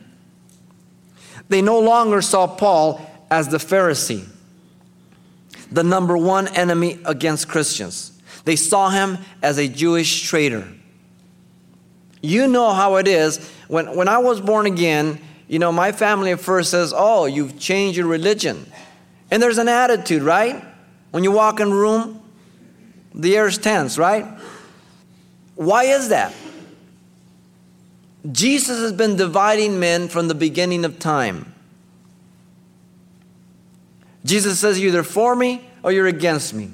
They 1.49 1.63
no 1.63 1.79
longer 1.79 2.21
saw 2.21 2.45
Paul 2.45 3.01
as 3.31 3.47
the 3.47 3.57
Pharisee, 3.57 4.27
the 5.71 5.83
number 5.83 6.15
one 6.15 6.47
enemy 6.49 6.99
against 7.05 7.49
Christians. 7.49 8.12
They 8.45 8.55
saw 8.55 8.89
him 8.89 9.17
as 9.41 9.57
a 9.57 9.67
Jewish 9.67 10.23
traitor. 10.23 10.67
You 12.21 12.47
know 12.47 12.73
how 12.73 12.95
it 12.95 13.07
is. 13.07 13.49
When, 13.67 13.95
when 13.95 14.07
I 14.07 14.17
was 14.17 14.41
born 14.41 14.65
again, 14.65 15.19
you 15.47 15.59
know, 15.59 15.71
my 15.71 15.91
family 15.91 16.31
at 16.31 16.39
first 16.39 16.71
says, 16.71 16.93
Oh, 16.95 17.25
you've 17.25 17.59
changed 17.59 17.97
your 17.97 18.07
religion. 18.07 18.65
And 19.29 19.41
there's 19.41 19.57
an 19.57 19.67
attitude, 19.67 20.23
right? 20.23 20.63
When 21.11 21.23
you 21.23 21.31
walk 21.31 21.59
in 21.59 21.67
a 21.69 21.75
room, 21.75 22.21
the 23.13 23.35
air 23.35 23.47
is 23.47 23.57
tense, 23.57 23.97
right? 23.97 24.25
Why 25.55 25.83
is 25.83 26.09
that? 26.09 26.33
Jesus 28.31 28.79
has 28.79 28.93
been 28.93 29.15
dividing 29.15 29.79
men 29.79 30.07
from 30.07 30.27
the 30.27 30.35
beginning 30.35 30.85
of 30.85 30.97
time. 30.97 31.53
Jesus 34.25 34.59
says, 34.59 34.79
You're 34.79 34.89
either 34.89 35.03
for 35.03 35.35
me 35.35 35.67
or 35.83 35.91
you're 35.91 36.07
against 36.07 36.53
me. 36.53 36.71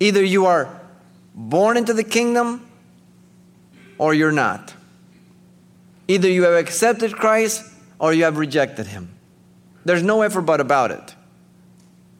Either 0.00 0.22
you 0.22 0.46
are 0.46 0.80
born 1.34 1.76
into 1.76 1.92
the 1.92 2.04
kingdom 2.04 2.68
or 3.98 4.14
you're 4.14 4.32
not. 4.32 4.74
Either 6.08 6.28
you 6.28 6.42
have 6.44 6.54
accepted 6.54 7.14
Christ 7.14 7.64
or 7.98 8.12
you 8.12 8.24
have 8.24 8.36
rejected 8.36 8.86
him. 8.86 9.10
There's 9.84 10.02
no 10.02 10.22
effort 10.22 10.42
but 10.42 10.60
about 10.60 10.90
it. 10.90 11.14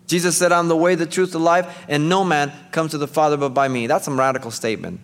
Jesus 0.07 0.37
said, 0.37 0.52
I'm 0.52 0.69
the 0.69 0.76
way, 0.76 0.95
the 0.95 1.07
truth, 1.07 1.33
the 1.33 1.40
life, 1.40 1.85
and 1.88 2.09
no 2.09 2.25
man 2.25 2.52
comes 2.71 2.90
to 2.93 2.99
the 2.99 3.09
Father 3.09 3.37
but 3.37 3.50
by 3.50 3.69
me. 3.69 3.87
That's 3.87 4.07
a 4.07 4.12
radical 4.12 4.50
statement. 4.50 5.00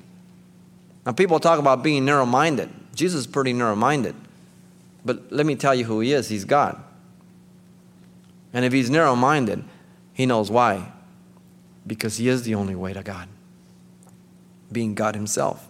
Now, 1.06 1.12
people 1.12 1.40
talk 1.40 1.58
about 1.58 1.82
being 1.82 2.04
narrow 2.04 2.26
minded. 2.26 2.68
Jesus 2.94 3.20
is 3.20 3.26
pretty 3.26 3.54
narrow 3.54 3.76
minded. 3.76 4.14
But 5.04 5.32
let 5.32 5.46
me 5.46 5.56
tell 5.56 5.74
you 5.74 5.84
who 5.84 6.00
he 6.00 6.12
is 6.12 6.28
He's 6.28 6.44
God. 6.44 6.82
And 8.52 8.64
if 8.64 8.72
he's 8.72 8.90
narrow 8.90 9.14
minded, 9.14 9.64
he 10.12 10.26
knows 10.26 10.50
why. 10.50 10.90
Because 11.86 12.16
he 12.18 12.28
is 12.28 12.42
the 12.42 12.54
only 12.54 12.74
way 12.74 12.92
to 12.92 13.02
God, 13.02 13.28
being 14.70 14.94
God 14.94 15.14
himself. 15.14 15.66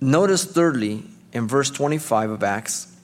Notice, 0.00 0.44
thirdly, 0.44 1.04
in 1.32 1.48
verse 1.48 1.70
25 1.70 2.30
of 2.30 2.42
Acts, 2.42 2.96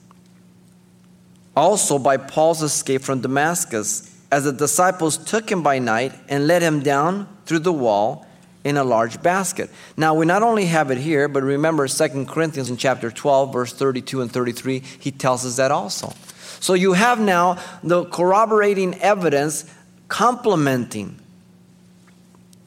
also 1.55 1.99
by 1.99 2.17
Paul's 2.17 2.61
escape 2.61 3.01
from 3.01 3.21
Damascus, 3.21 4.11
as 4.31 4.43
the 4.45 4.51
disciples 4.51 5.17
took 5.17 5.49
him 5.49 5.61
by 5.61 5.79
night 5.79 6.13
and 6.27 6.47
led 6.47 6.61
him 6.61 6.81
down 6.81 7.27
through 7.45 7.59
the 7.59 7.73
wall 7.73 8.25
in 8.63 8.77
a 8.77 8.83
large 8.83 9.21
basket. 9.21 9.69
Now, 9.95 10.15
we 10.15 10.25
not 10.25 10.41
only 10.41 10.65
have 10.65 10.89
it 10.89 10.97
here, 10.97 11.27
but 11.27 11.43
remember 11.43 11.87
2 11.87 12.25
Corinthians 12.25 12.69
in 12.69 12.77
chapter 12.77 13.11
12, 13.11 13.53
verse 13.53 13.71
32 13.71 14.21
and 14.21 14.31
33, 14.31 14.79
he 14.99 15.11
tells 15.11 15.45
us 15.45 15.57
that 15.57 15.71
also. 15.71 16.13
So 16.59 16.73
you 16.73 16.93
have 16.93 17.19
now 17.19 17.59
the 17.83 18.05
corroborating 18.05 18.99
evidence 19.01 19.71
complementing 20.07 21.19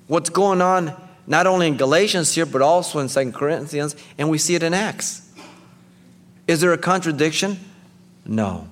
what's 0.06 0.30
going 0.30 0.60
on 0.60 0.94
not 1.26 1.46
only 1.46 1.66
in 1.66 1.76
Galatians 1.76 2.34
here, 2.34 2.46
but 2.46 2.62
also 2.62 2.98
in 3.00 3.08
Second 3.08 3.34
Corinthians, 3.34 3.94
and 4.16 4.30
we 4.30 4.38
see 4.38 4.54
it 4.54 4.62
in 4.62 4.72
Acts. 4.72 5.30
Is 6.46 6.62
there 6.62 6.72
a 6.72 6.78
contradiction? 6.78 7.58
No. 8.24 8.66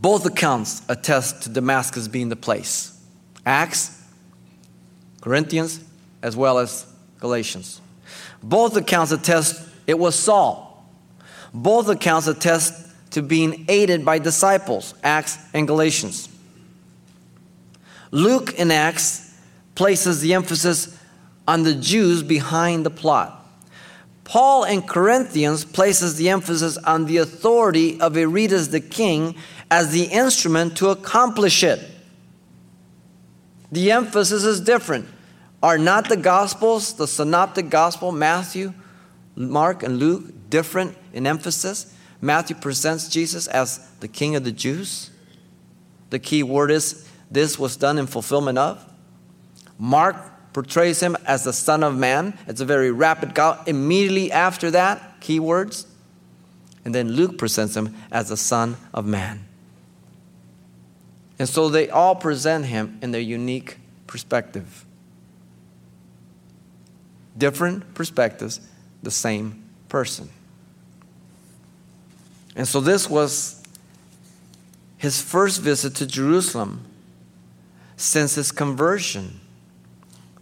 Both 0.00 0.26
accounts 0.26 0.82
attest 0.88 1.42
to 1.44 1.48
Damascus 1.48 2.08
being 2.08 2.28
the 2.28 2.36
place. 2.36 3.00
Acts, 3.46 4.02
Corinthians, 5.20 5.82
as 6.22 6.36
well 6.36 6.58
as 6.58 6.84
Galatians. 7.20 7.80
Both 8.42 8.76
accounts 8.76 9.12
attest 9.12 9.68
it 9.86 9.98
was 9.98 10.16
Saul. 10.18 10.84
Both 11.54 11.88
accounts 11.88 12.26
attest 12.26 12.90
to 13.12 13.22
being 13.22 13.64
aided 13.68 14.04
by 14.04 14.18
disciples, 14.18 14.94
Acts 15.04 15.38
and 15.54 15.66
Galatians. 15.66 16.28
Luke 18.10 18.54
in 18.54 18.70
Acts 18.70 19.34
places 19.74 20.20
the 20.20 20.34
emphasis 20.34 20.98
on 21.46 21.62
the 21.62 21.74
Jews 21.74 22.22
behind 22.22 22.84
the 22.84 22.90
plot. 22.90 23.32
Paul 24.24 24.64
in 24.64 24.82
Corinthians 24.82 25.64
places 25.64 26.16
the 26.16 26.30
emphasis 26.30 26.76
on 26.78 27.06
the 27.06 27.18
authority 27.18 28.00
of 28.00 28.16
Aretas 28.16 28.70
the 28.70 28.80
king 28.80 29.36
as 29.70 29.92
the 29.92 30.04
instrument 30.04 30.76
to 30.78 30.88
accomplish 30.88 31.62
it. 31.62 31.80
The 33.70 33.92
emphasis 33.92 34.44
is 34.44 34.60
different. 34.60 35.06
Are 35.62 35.78
not 35.78 36.08
the 36.08 36.16
Gospels, 36.16 36.94
the 36.94 37.06
Synoptic 37.06 37.70
Gospel, 37.70 38.12
Matthew, 38.12 38.74
Mark, 39.36 39.82
and 39.82 39.98
Luke, 39.98 40.24
different 40.50 40.96
in 41.12 41.26
emphasis? 41.26 41.94
Matthew 42.20 42.56
presents 42.56 43.08
Jesus 43.08 43.46
as 43.46 43.88
the 44.00 44.08
King 44.08 44.34
of 44.36 44.44
the 44.44 44.52
Jews. 44.52 45.10
The 46.10 46.18
key 46.18 46.42
word 46.42 46.70
is 46.70 47.05
this 47.30 47.58
was 47.58 47.76
done 47.76 47.98
in 47.98 48.06
fulfillment 48.06 48.58
of. 48.58 48.84
Mark 49.78 50.16
portrays 50.52 51.00
him 51.00 51.16
as 51.26 51.44
the 51.44 51.52
Son 51.52 51.82
of 51.82 51.96
Man. 51.96 52.38
It's 52.46 52.60
a 52.60 52.64
very 52.64 52.90
rapid 52.90 53.34
go. 53.34 53.58
Immediately 53.66 54.32
after 54.32 54.70
that, 54.70 55.20
keywords. 55.20 55.86
And 56.84 56.94
then 56.94 57.12
Luke 57.12 57.36
presents 57.36 57.76
him 57.76 57.94
as 58.10 58.28
the 58.28 58.36
Son 58.36 58.76
of 58.94 59.04
Man. 59.04 59.44
And 61.38 61.48
so 61.48 61.68
they 61.68 61.90
all 61.90 62.14
present 62.14 62.66
him 62.66 62.98
in 63.02 63.10
their 63.10 63.20
unique 63.20 63.78
perspective. 64.06 64.84
Different 67.36 67.92
perspectives, 67.92 68.60
the 69.02 69.10
same 69.10 69.62
person. 69.88 70.30
And 72.54 72.66
so 72.66 72.80
this 72.80 73.10
was 73.10 73.62
his 74.96 75.20
first 75.20 75.60
visit 75.60 75.94
to 75.96 76.06
Jerusalem 76.06 76.82
since 77.96 78.34
his 78.34 78.52
conversion 78.52 79.40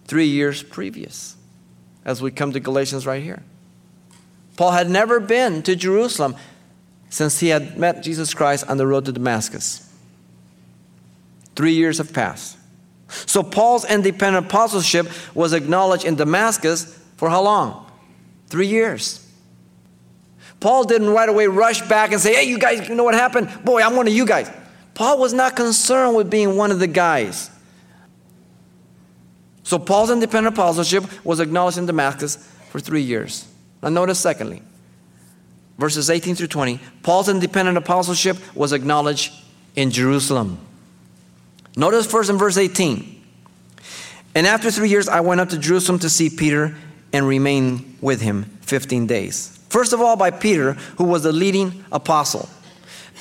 three 0.07 0.27
years 0.27 0.63
previous, 0.63 1.37
as 2.05 2.21
we 2.21 2.31
come 2.31 2.53
to 2.53 2.61
Galatians 2.61 3.07
right 3.07 3.23
here. 3.23 3.43
Paul 4.57 4.73
had 4.73 4.91
never 4.91 5.21
been 5.21 5.63
to 5.63 5.75
Jerusalem 5.75 6.37
since 7.11 7.41
he 7.41 7.49
had 7.49 7.79
met 7.79 8.03
Jesus 8.03 8.35
Christ 8.35 8.69
on 8.69 8.77
the 8.77 8.87
road 8.87 9.05
to 9.07 9.13
Damascus. 9.13 9.89
Three 11.57 11.75
years 11.75 11.99
have 11.99 12.13
passed. 12.13 12.59
So 13.09 13.43
Paul's 13.43 13.85
independent 13.85 14.47
apostleship 14.47 15.09
was 15.35 15.53
acknowledged 15.53 16.05
in 16.05 16.17
Damascus 16.17 16.99
for 17.17 17.31
how 17.31 17.43
long? 17.43 17.91
Three 18.49 18.67
years. 18.67 19.21
Paul 20.61 20.85
didn't 20.85 21.11
right 21.11 21.29
away 21.29 21.47
rush 21.47 21.87
back 21.89 22.13
and 22.13 22.21
say, 22.21 22.35
Hey, 22.35 22.45
you 22.45 22.59
guys, 22.59 22.89
you 22.89 22.95
know 22.95 23.05
what 23.05 23.15
happened? 23.15 23.51
Boy, 23.65 23.83
I'm 23.83 23.97
one 23.97 24.09
of 24.09 24.15
you 24.15 24.27
guys. 24.27 24.51
Paul 24.95 25.19
was 25.19 25.33
not 25.33 25.57
concerned 25.57 26.17
with 26.17 26.31
being 26.31 26.57
one 26.57 26.71
of 26.71 26.79
the 26.79 26.87
guys. 26.87 27.51
So 29.65 29.79
Paul's 29.79 30.11
independent 30.11 30.55
apostleship 30.55 31.05
was 31.25 31.41
acknowledged 31.41 31.79
in 31.79 31.87
Damascus 31.87 32.37
for 32.71 32.81
three 32.81 33.03
years. 33.03 33.47
Now, 33.83 33.89
notice 33.89 34.19
secondly, 34.19 34.63
verses 35.79 36.11
18 36.11 36.37
through 36.37 36.49
20, 36.49 36.79
Paul's 37.03 37.29
independent 37.29 37.77
apostleship 37.77 38.37
was 38.55 38.73
acknowledged 38.73 39.33
in 39.75 39.91
Jerusalem. 39.91 40.59
Notice 41.77 42.07
first 42.07 42.31
in 42.31 42.39
verse 42.39 42.57
18. 42.57 43.23
And 44.35 44.47
after 44.47 44.71
three 44.71 44.89
years, 44.89 45.09
I 45.09 45.21
went 45.21 45.41
up 45.41 45.49
to 45.51 45.59
Jerusalem 45.59 45.99
to 46.01 46.11
see 46.11 46.31
Peter 46.31 46.77
and 47.13 47.27
remain 47.27 47.97
with 48.01 48.21
him 48.21 48.45
15 48.63 49.07
days. 49.07 49.59
First 49.69 49.93
of 49.93 50.01
all, 50.01 50.17
by 50.17 50.31
Peter, 50.31 50.73
who 50.99 51.05
was 51.05 51.23
the 51.23 51.33
leading 51.33 51.85
apostle. 51.91 52.49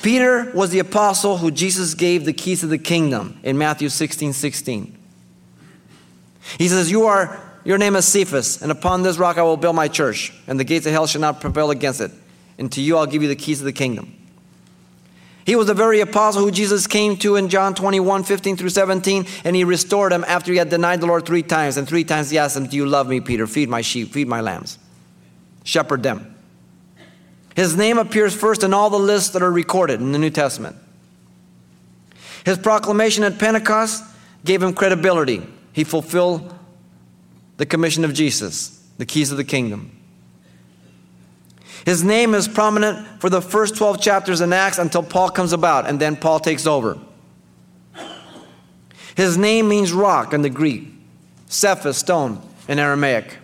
Peter 0.02 0.50
was 0.52 0.70
the 0.70 0.78
apostle 0.80 1.38
who 1.38 1.50
Jesus 1.50 1.94
gave 1.94 2.24
the 2.24 2.32
keys 2.32 2.62
of 2.62 2.70
the 2.70 2.78
kingdom 2.78 3.38
in 3.42 3.56
Matthew 3.56 3.88
16 3.88 4.32
16. 4.32 4.98
He 6.58 6.68
says, 6.68 6.90
You 6.90 7.04
are, 7.06 7.40
your 7.64 7.78
name 7.78 7.96
is 7.96 8.06
Cephas, 8.06 8.60
and 8.60 8.70
upon 8.70 9.02
this 9.02 9.16
rock 9.16 9.38
I 9.38 9.42
will 9.42 9.56
build 9.56 9.76
my 9.76 9.88
church, 9.88 10.32
and 10.46 10.58
the 10.60 10.64
gates 10.64 10.86
of 10.86 10.92
hell 10.92 11.06
shall 11.06 11.20
not 11.20 11.40
prevail 11.40 11.70
against 11.70 12.00
it. 12.00 12.10
And 12.58 12.70
to 12.72 12.80
you 12.80 12.96
I'll 12.96 13.06
give 13.06 13.22
you 13.22 13.28
the 13.28 13.36
keys 13.36 13.60
of 13.60 13.64
the 13.64 13.72
kingdom. 13.72 14.14
He 15.46 15.56
was 15.56 15.66
the 15.66 15.74
very 15.74 16.00
apostle 16.00 16.42
who 16.42 16.50
Jesus 16.50 16.86
came 16.86 17.16
to 17.18 17.36
in 17.36 17.50
John 17.50 17.74
21, 17.74 18.24
15 18.24 18.56
through 18.56 18.70
17, 18.70 19.26
and 19.44 19.54
he 19.54 19.64
restored 19.64 20.12
him 20.12 20.24
after 20.26 20.52
he 20.52 20.58
had 20.58 20.70
denied 20.70 21.00
the 21.00 21.06
Lord 21.06 21.26
three 21.26 21.42
times. 21.42 21.76
And 21.76 21.86
three 21.86 22.04
times 22.04 22.30
he 22.30 22.38
asked 22.38 22.56
him, 22.56 22.66
Do 22.66 22.76
you 22.76 22.86
love 22.86 23.08
me, 23.08 23.20
Peter? 23.20 23.46
Feed 23.46 23.68
my 23.68 23.82
sheep, 23.82 24.12
feed 24.12 24.26
my 24.26 24.40
lambs, 24.40 24.78
shepherd 25.62 26.02
them. 26.02 26.33
His 27.54 27.76
name 27.76 27.98
appears 27.98 28.34
first 28.34 28.64
in 28.64 28.74
all 28.74 28.90
the 28.90 28.98
lists 28.98 29.30
that 29.30 29.42
are 29.42 29.50
recorded 29.50 30.00
in 30.00 30.12
the 30.12 30.18
New 30.18 30.30
Testament. 30.30 30.76
His 32.44 32.58
proclamation 32.58 33.24
at 33.24 33.38
Pentecost 33.38 34.04
gave 34.44 34.62
him 34.62 34.74
credibility. 34.74 35.46
He 35.72 35.84
fulfilled 35.84 36.52
the 37.56 37.66
commission 37.66 38.04
of 38.04 38.12
Jesus, 38.12 38.84
the 38.98 39.06
keys 39.06 39.30
of 39.30 39.36
the 39.36 39.44
kingdom. 39.44 39.90
His 41.84 42.02
name 42.02 42.34
is 42.34 42.48
prominent 42.48 43.20
for 43.20 43.30
the 43.30 43.42
first 43.42 43.76
12 43.76 44.00
chapters 44.00 44.40
in 44.40 44.52
Acts 44.52 44.78
until 44.78 45.02
Paul 45.02 45.30
comes 45.30 45.52
about, 45.52 45.86
and 45.86 46.00
then 46.00 46.16
Paul 46.16 46.40
takes 46.40 46.66
over. 46.66 46.98
His 49.16 49.38
name 49.38 49.68
means 49.68 49.92
rock 49.92 50.32
in 50.32 50.42
the 50.42 50.50
Greek, 50.50 50.88
Cephas, 51.46 51.98
stone 51.98 52.40
in 52.68 52.78
Aramaic. 52.78 53.38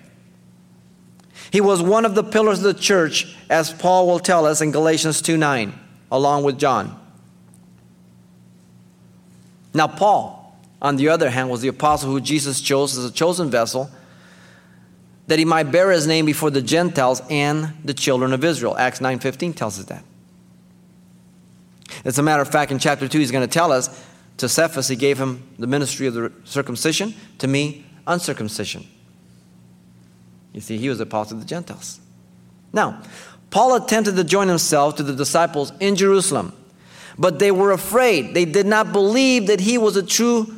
He 1.50 1.60
was 1.60 1.82
one 1.82 2.04
of 2.04 2.14
the 2.14 2.22
pillars 2.22 2.58
of 2.58 2.64
the 2.64 2.80
church, 2.80 3.34
as 3.48 3.72
Paul 3.72 4.06
will 4.06 4.20
tell 4.20 4.46
us 4.46 4.60
in 4.60 4.70
Galatians 4.70 5.20
2 5.20 5.36
9, 5.36 5.78
along 6.12 6.44
with 6.44 6.58
John. 6.58 6.98
Now, 9.74 9.86
Paul, 9.86 10.58
on 10.80 10.96
the 10.96 11.08
other 11.08 11.30
hand, 11.30 11.50
was 11.50 11.60
the 11.60 11.68
apostle 11.68 12.10
who 12.10 12.20
Jesus 12.20 12.60
chose 12.60 12.96
as 12.96 13.04
a 13.04 13.12
chosen 13.12 13.50
vessel 13.50 13.90
that 15.26 15.38
he 15.38 15.44
might 15.44 15.70
bear 15.70 15.90
his 15.90 16.06
name 16.06 16.26
before 16.26 16.50
the 16.50 16.62
Gentiles 16.62 17.22
and 17.30 17.72
the 17.84 17.94
children 17.94 18.32
of 18.32 18.42
Israel. 18.42 18.76
Acts 18.76 19.00
9:15 19.00 19.54
tells 19.54 19.78
us 19.78 19.84
that. 19.86 20.04
As 22.04 22.18
a 22.18 22.22
matter 22.22 22.42
of 22.42 22.48
fact, 22.48 22.72
in 22.72 22.78
chapter 22.78 23.06
2, 23.06 23.18
he's 23.18 23.30
going 23.30 23.46
to 23.46 23.52
tell 23.52 23.72
us 23.72 23.90
to 24.38 24.48
Cephas, 24.48 24.88
he 24.88 24.96
gave 24.96 25.18
him 25.18 25.42
the 25.58 25.66
ministry 25.66 26.06
of 26.06 26.14
the 26.14 26.32
circumcision, 26.44 27.14
to 27.38 27.46
me, 27.46 27.84
uncircumcision. 28.06 28.86
You 30.52 30.60
see, 30.60 30.78
he 30.78 30.88
was 30.88 31.00
a 31.00 31.04
apostle 31.04 31.36
of 31.36 31.42
the 31.42 31.48
Gentiles. 31.48 32.00
Now, 32.72 33.02
Paul 33.50 33.74
attempted 33.76 34.16
to 34.16 34.24
join 34.24 34.48
himself 34.48 34.96
to 34.96 35.02
the 35.02 35.14
disciples 35.14 35.72
in 35.80 35.96
Jerusalem, 35.96 36.52
but 37.18 37.38
they 37.38 37.50
were 37.50 37.72
afraid. 37.72 38.34
They 38.34 38.44
did 38.44 38.66
not 38.66 38.92
believe 38.92 39.46
that 39.48 39.60
he 39.60 39.78
was 39.78 39.96
a 39.96 40.02
true 40.02 40.54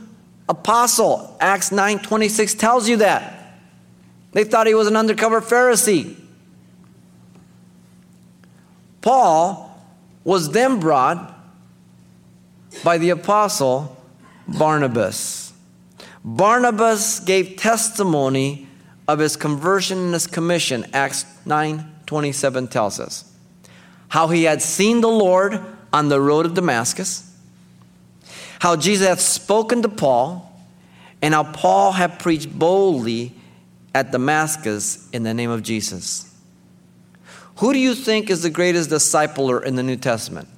apostle. 0.48 1.36
Acts 1.40 1.70
9:26 1.70 2.54
tells 2.54 2.88
you 2.88 2.98
that. 2.98 3.58
They 4.32 4.44
thought 4.44 4.66
he 4.66 4.74
was 4.74 4.86
an 4.86 4.96
undercover 4.96 5.40
Pharisee. 5.40 6.16
Paul 9.02 9.68
was 10.24 10.50
then 10.50 10.78
brought 10.78 11.38
by 12.84 12.98
the 12.98 13.10
apostle 13.10 13.96
Barnabas. 14.46 15.52
Barnabas 16.24 17.20
gave 17.20 17.56
testimony 17.56 18.68
of 19.08 19.18
his 19.18 19.36
conversion 19.36 19.98
and 19.98 20.12
his 20.12 20.26
commission, 20.26 20.86
Acts 20.92 21.24
9 21.44 21.88
27 22.06 22.68
tells 22.68 23.00
us. 23.00 23.32
How 24.08 24.28
he 24.28 24.44
had 24.44 24.60
seen 24.60 25.00
the 25.00 25.08
Lord 25.08 25.60
on 25.92 26.08
the 26.08 26.20
road 26.20 26.44
of 26.44 26.54
Damascus, 26.54 27.34
how 28.58 28.76
Jesus 28.76 29.06
had 29.08 29.18
spoken 29.18 29.82
to 29.82 29.88
Paul, 29.88 30.48
and 31.22 31.32
how 31.32 31.44
Paul 31.44 31.92
had 31.92 32.18
preached 32.18 32.56
boldly 32.56 33.32
at 33.94 34.10
Damascus 34.10 35.08
in 35.10 35.22
the 35.22 35.32
name 35.32 35.50
of 35.50 35.62
Jesus. 35.62 36.34
Who 37.56 37.72
do 37.72 37.78
you 37.78 37.94
think 37.94 38.28
is 38.28 38.42
the 38.42 38.50
greatest 38.50 38.90
discipler 38.90 39.64
in 39.64 39.76
the 39.76 39.82
New 39.82 39.96
Testament? 39.96 40.48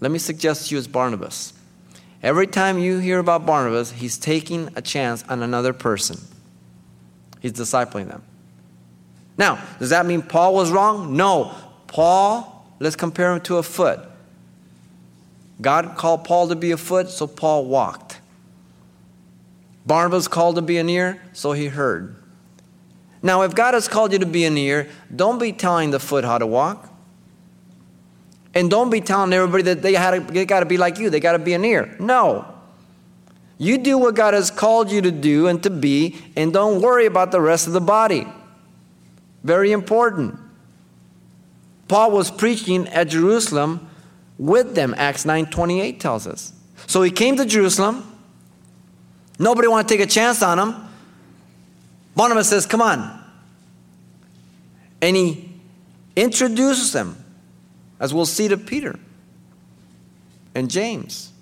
Let 0.00 0.10
me 0.10 0.18
suggest 0.18 0.68
to 0.68 0.74
you 0.74 0.78
as 0.78 0.88
Barnabas. 0.88 1.52
Every 2.22 2.46
time 2.46 2.78
you 2.78 2.98
hear 2.98 3.18
about 3.18 3.46
Barnabas, 3.46 3.92
he's 3.92 4.18
taking 4.18 4.70
a 4.76 4.82
chance 4.82 5.22
on 5.28 5.42
another 5.42 5.72
person. 5.72 6.18
He's 7.44 7.52
discipling 7.52 8.08
them. 8.08 8.22
Now, 9.36 9.62
does 9.78 9.90
that 9.90 10.06
mean 10.06 10.22
Paul 10.22 10.54
was 10.54 10.70
wrong? 10.72 11.14
No. 11.14 11.54
Paul, 11.88 12.66
let's 12.80 12.96
compare 12.96 13.34
him 13.34 13.42
to 13.42 13.58
a 13.58 13.62
foot. 13.62 14.00
God 15.60 15.94
called 15.98 16.24
Paul 16.24 16.48
to 16.48 16.56
be 16.56 16.70
a 16.70 16.78
foot, 16.78 17.10
so 17.10 17.26
Paul 17.26 17.66
walked. 17.66 18.18
Barnabas 19.84 20.26
called 20.26 20.56
to 20.56 20.62
be 20.62 20.78
an 20.78 20.88
ear, 20.88 21.20
so 21.34 21.52
he 21.52 21.66
heard. 21.66 22.16
Now, 23.22 23.42
if 23.42 23.54
God 23.54 23.74
has 23.74 23.88
called 23.88 24.14
you 24.14 24.20
to 24.20 24.26
be 24.26 24.46
an 24.46 24.56
ear, 24.56 24.88
don't 25.14 25.38
be 25.38 25.52
telling 25.52 25.90
the 25.90 26.00
foot 26.00 26.24
how 26.24 26.38
to 26.38 26.46
walk. 26.46 26.88
And 28.54 28.70
don't 28.70 28.88
be 28.88 29.02
telling 29.02 29.34
everybody 29.34 29.64
that 29.64 29.82
they, 29.82 29.92
had 29.92 30.12
to, 30.12 30.32
they 30.32 30.46
got 30.46 30.60
to 30.60 30.66
be 30.66 30.78
like 30.78 30.98
you, 30.98 31.10
they 31.10 31.20
got 31.20 31.32
to 31.32 31.38
be 31.38 31.52
an 31.52 31.62
ear. 31.62 31.94
No. 32.00 32.53
You 33.64 33.78
do 33.78 33.96
what 33.96 34.14
God 34.14 34.34
has 34.34 34.50
called 34.50 34.92
you 34.92 35.00
to 35.00 35.10
do 35.10 35.46
and 35.46 35.62
to 35.62 35.70
be, 35.70 36.18
and 36.36 36.52
don't 36.52 36.82
worry 36.82 37.06
about 37.06 37.32
the 37.32 37.40
rest 37.40 37.66
of 37.66 37.72
the 37.72 37.80
body. 37.80 38.26
Very 39.42 39.72
important. 39.72 40.38
Paul 41.88 42.10
was 42.10 42.30
preaching 42.30 42.86
at 42.88 43.08
Jerusalem 43.08 43.88
with 44.36 44.74
them, 44.74 44.94
Acts 44.98 45.24
9:28 45.24 45.98
tells 45.98 46.26
us. 46.26 46.52
So 46.86 47.00
he 47.00 47.10
came 47.10 47.36
to 47.36 47.46
Jerusalem. 47.46 48.04
Nobody 49.38 49.66
wanted 49.66 49.88
to 49.88 49.96
take 49.96 50.06
a 50.06 50.10
chance 50.10 50.42
on 50.42 50.58
him. 50.58 50.74
Barnabas 52.14 52.50
says, 52.50 52.66
Come 52.66 52.82
on. 52.82 53.24
And 55.00 55.16
he 55.16 55.50
introduces 56.16 56.92
them, 56.92 57.16
as 57.98 58.12
we'll 58.12 58.26
see 58.26 58.48
to 58.48 58.58
Peter 58.58 58.98
and 60.54 60.70
James, 60.70 61.32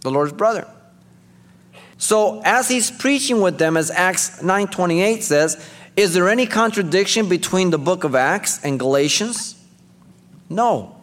the 0.00 0.10
Lord's 0.10 0.32
brother. 0.32 0.66
So 1.98 2.40
as 2.44 2.68
he's 2.68 2.90
preaching 2.90 3.40
with 3.40 3.58
them, 3.58 3.76
as 3.76 3.90
Acts 3.90 4.42
9:28 4.42 5.22
says, 5.22 5.56
is 5.96 6.12
there 6.12 6.28
any 6.28 6.46
contradiction 6.46 7.28
between 7.28 7.70
the 7.70 7.78
book 7.78 8.04
of 8.04 8.14
Acts 8.14 8.62
and 8.62 8.78
Galatians? 8.78 9.54
No. 10.50 10.96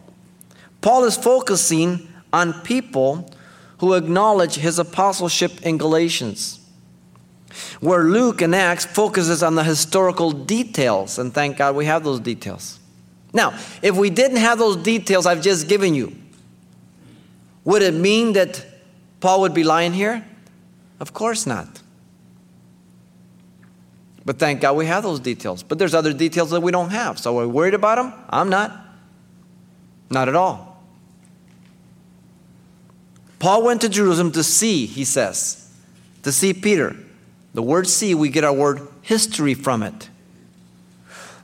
Paul 0.82 1.06
is 1.06 1.18
focusing 1.18 2.08
on 2.32 2.54
people 2.62 3.32
who 3.80 3.94
acknowledge 3.94 4.56
his 4.56 4.78
apostleship 4.78 5.62
in 5.64 5.78
Galatians. 5.78 6.60
Where 7.80 8.04
Luke 8.04 8.42
and 8.42 8.56
Acts 8.56 8.86
focuses 8.86 9.44
on 9.44 9.56
the 9.56 9.64
historical 9.64 10.32
details, 10.32 11.20
and 11.20 11.34
thank 11.34 11.58
God 11.58 11.76
we 11.76 11.86
have 11.86 12.04
those 12.04 12.20
details. 12.20 12.80
Now, 13.34 13.58
if 13.82 13.96
we 13.96 14.10
didn't 14.10 14.38
have 14.38 14.60
those 14.60 14.78
details 14.78 15.26
I've 15.26 15.42
just 15.42 15.68
given 15.68 15.96
you, 15.96 16.16
would 17.64 17.82
it 17.82 17.94
mean 17.94 18.34
that 18.34 18.66
Paul 19.20 19.42
would 19.42 19.54
be 19.54 19.64
lying 19.64 19.94
here? 19.94 20.26
Of 21.04 21.12
course 21.12 21.46
not. 21.46 21.82
But 24.24 24.40
thank 24.40 24.62
God 24.62 24.78
we 24.78 24.86
have 24.86 25.04
those 25.04 25.20
details. 25.20 25.62
But 25.62 25.78
there's 25.78 25.94
other 25.94 26.14
details 26.14 26.52
that 26.52 26.62
we 26.62 26.72
don't 26.72 26.92
have. 26.92 27.20
So 27.20 27.38
are 27.38 27.46
we 27.46 27.52
worried 27.52 27.74
about 27.74 27.98
them? 27.98 28.14
I'm 28.30 28.48
not. 28.48 28.72
Not 30.10 30.30
at 30.30 30.36
all. 30.38 30.82
Paul 33.40 33.64
went 33.66 33.82
to 33.82 33.90
Jerusalem 33.90 34.32
to 34.32 34.44
see, 34.44 34.86
he 34.86 35.04
says, 35.04 35.70
to 36.22 36.32
see 36.32 36.54
Peter. 36.54 36.96
The 37.54 37.62
word 37.62 37.86
see, 37.86 38.16
we 38.16 38.30
get 38.30 38.46
our 38.46 38.54
word 38.54 38.80
history 39.02 39.56
from 39.56 39.84
it. 39.84 40.08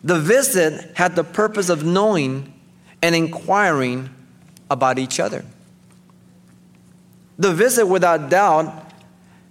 The 0.05 0.17
visit 0.17 0.95
had 0.95 1.17
the 1.17 1.25
purpose 1.25 1.67
of 1.67 1.83
knowing 1.83 2.53
and 3.01 3.13
inquiring 3.13 4.09
about 4.71 4.99
each 4.99 5.19
other. 5.19 5.43
The 7.37 7.53
visit, 7.53 7.87
without 7.87 8.29
doubt, 8.29 8.85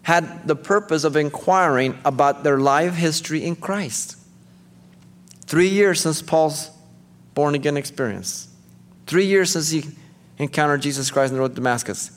had 0.02 0.46
the 0.46 0.56
purpose 0.56 1.04
of 1.04 1.16
inquiring 1.16 1.98
about 2.04 2.44
their 2.44 2.58
life 2.58 2.94
history 2.94 3.44
in 3.44 3.56
Christ. 3.56 4.16
Three 5.46 5.68
years 5.68 6.00
since 6.00 6.22
Paul's 6.22 6.70
born 7.34 7.54
again 7.54 7.76
experience, 7.76 8.48
three 9.06 9.26
years 9.26 9.52
since 9.52 9.70
he 9.70 9.84
encountered 10.38 10.82
Jesus 10.82 11.10
Christ 11.10 11.30
on 11.30 11.36
the 11.36 11.40
road 11.40 11.48
to 11.48 11.54
Damascus. 11.54 12.10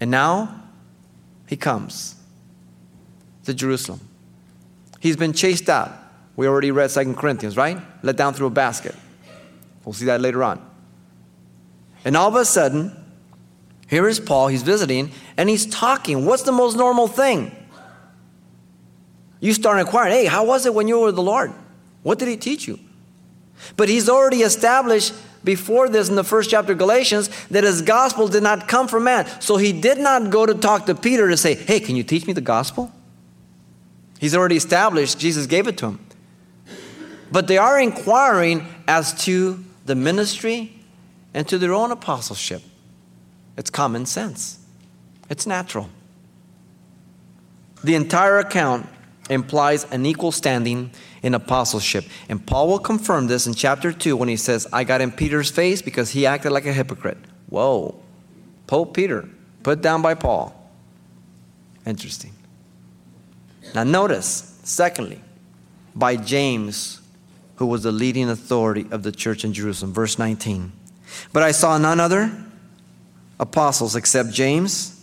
And 0.00 0.10
now 0.10 0.62
he 1.46 1.56
comes 1.56 2.14
to 3.44 3.54
Jerusalem. 3.54 4.00
He's 4.98 5.16
been 5.16 5.32
chased 5.32 5.68
out. 5.68 5.92
We 6.36 6.46
already 6.46 6.70
read 6.70 6.90
Second 6.90 7.16
Corinthians, 7.16 7.56
right? 7.56 7.78
Let 8.02 8.16
down 8.16 8.34
through 8.34 8.46
a 8.46 8.50
basket. 8.50 8.94
We'll 9.84 9.92
see 9.92 10.06
that 10.06 10.20
later 10.20 10.44
on. 10.44 10.64
And 12.04 12.16
all 12.16 12.28
of 12.28 12.34
a 12.34 12.44
sudden, 12.44 12.96
here 13.88 14.06
is 14.06 14.20
Paul, 14.20 14.48
he's 14.48 14.62
visiting, 14.62 15.10
and 15.40 15.48
he's 15.48 15.64
talking. 15.64 16.26
What's 16.26 16.42
the 16.42 16.52
most 16.52 16.76
normal 16.76 17.08
thing? 17.08 17.50
You 19.40 19.54
start 19.54 19.80
inquiring, 19.80 20.12
hey, 20.12 20.26
how 20.26 20.44
was 20.44 20.66
it 20.66 20.74
when 20.74 20.86
you 20.86 20.98
were 20.98 21.06
with 21.06 21.16
the 21.16 21.22
Lord? 21.22 21.50
What 22.02 22.18
did 22.18 22.28
he 22.28 22.36
teach 22.36 22.68
you? 22.68 22.78
But 23.74 23.88
he's 23.88 24.06
already 24.06 24.42
established 24.42 25.14
before 25.42 25.88
this 25.88 26.10
in 26.10 26.14
the 26.14 26.24
first 26.24 26.50
chapter 26.50 26.72
of 26.72 26.78
Galatians 26.78 27.30
that 27.46 27.64
his 27.64 27.80
gospel 27.80 28.28
did 28.28 28.42
not 28.42 28.68
come 28.68 28.86
from 28.86 29.04
man. 29.04 29.26
So 29.40 29.56
he 29.56 29.72
did 29.72 29.96
not 29.96 30.28
go 30.28 30.44
to 30.44 30.52
talk 30.52 30.84
to 30.84 30.94
Peter 30.94 31.30
to 31.30 31.38
say, 31.38 31.54
hey, 31.54 31.80
can 31.80 31.96
you 31.96 32.02
teach 32.02 32.26
me 32.26 32.34
the 32.34 32.42
gospel? 32.42 32.92
He's 34.18 34.36
already 34.36 34.56
established, 34.56 35.18
Jesus 35.18 35.46
gave 35.46 35.66
it 35.66 35.78
to 35.78 35.86
him. 35.86 36.06
But 37.32 37.48
they 37.48 37.56
are 37.56 37.80
inquiring 37.80 38.66
as 38.86 39.14
to 39.24 39.64
the 39.86 39.94
ministry 39.94 40.78
and 41.32 41.48
to 41.48 41.56
their 41.56 41.72
own 41.72 41.92
apostleship. 41.92 42.60
It's 43.56 43.70
common 43.70 44.04
sense, 44.04 44.58
it's 45.30 45.46
natural. 45.46 45.88
The 47.82 47.94
entire 47.94 48.38
account 48.38 48.86
implies 49.30 49.84
an 49.90 50.04
equal 50.04 50.32
standing 50.32 50.90
in 51.22 51.34
apostleship. 51.34 52.04
And 52.28 52.44
Paul 52.44 52.68
will 52.68 52.78
confirm 52.78 53.28
this 53.28 53.46
in 53.46 53.54
chapter 53.54 53.92
2 53.92 54.16
when 54.16 54.28
he 54.28 54.36
says, 54.36 54.66
I 54.72 54.84
got 54.84 55.00
in 55.00 55.12
Peter's 55.12 55.50
face 55.50 55.80
because 55.80 56.10
he 56.10 56.26
acted 56.26 56.50
like 56.50 56.66
a 56.66 56.72
hypocrite. 56.72 57.18
Whoa. 57.48 58.02
Pope 58.66 58.94
Peter, 58.94 59.28
put 59.62 59.80
down 59.80 60.02
by 60.02 60.14
Paul. 60.14 60.54
Interesting. 61.86 62.32
Now, 63.74 63.84
notice, 63.84 64.58
secondly, 64.64 65.20
by 65.94 66.16
James, 66.16 67.00
who 67.56 67.66
was 67.66 67.82
the 67.82 67.92
leading 67.92 68.28
authority 68.28 68.86
of 68.90 69.02
the 69.02 69.12
church 69.12 69.44
in 69.44 69.52
Jerusalem. 69.52 69.92
Verse 69.92 70.18
19. 70.18 70.72
But 71.32 71.42
I 71.42 71.52
saw 71.52 71.78
none 71.78 72.00
other 72.00 72.32
apostles 73.38 73.96
except 73.96 74.30
James, 74.30 74.99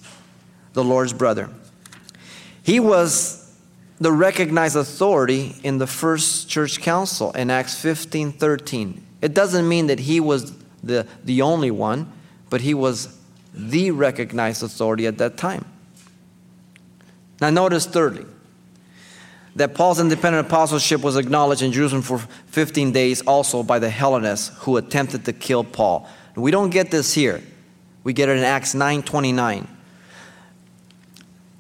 the 0.78 0.84
Lord's 0.84 1.12
brother. 1.12 1.50
He 2.62 2.80
was 2.80 3.52
the 4.00 4.12
recognized 4.12 4.76
authority 4.76 5.56
in 5.64 5.80
the 5.80 5.88
first 5.88 6.48
church 6.48 6.82
council 6.82 7.32
in 7.32 7.50
Acts 7.50 7.82
15 7.82 8.34
13. 8.34 9.04
It 9.24 9.34
doesn't 9.34 9.68
mean 9.68 9.88
that 9.88 9.98
he 10.02 10.20
was 10.20 10.54
the, 10.84 11.08
the 11.24 11.42
only 11.42 11.72
one, 11.72 12.12
but 12.52 12.62
he 12.62 12.76
was 12.76 13.18
the 13.56 13.90
recognized 13.90 14.62
authority 14.62 15.08
at 15.08 15.18
that 15.18 15.36
time. 15.36 15.66
Now, 17.42 17.50
notice 17.50 17.88
thirdly, 17.88 18.28
that 19.56 19.74
Paul's 19.74 20.00
independent 20.00 20.46
apostleship 20.46 21.02
was 21.02 21.16
acknowledged 21.16 21.64
in 21.64 21.72
Jerusalem 21.72 22.04
for 22.04 22.20
15 22.20 22.92
days 22.92 23.22
also 23.24 23.64
by 23.64 23.80
the 23.80 23.90
Hellenists 23.90 24.56
who 24.60 24.78
attempted 24.78 25.26
to 25.26 25.34
kill 25.34 25.64
Paul. 25.64 26.08
We 26.36 26.52
don't 26.52 26.70
get 26.70 26.92
this 26.92 27.16
here. 27.16 27.42
We 28.04 28.14
get 28.14 28.30
it 28.30 28.38
in 28.38 28.44
Acts 28.44 28.76
9:29. 28.76 29.70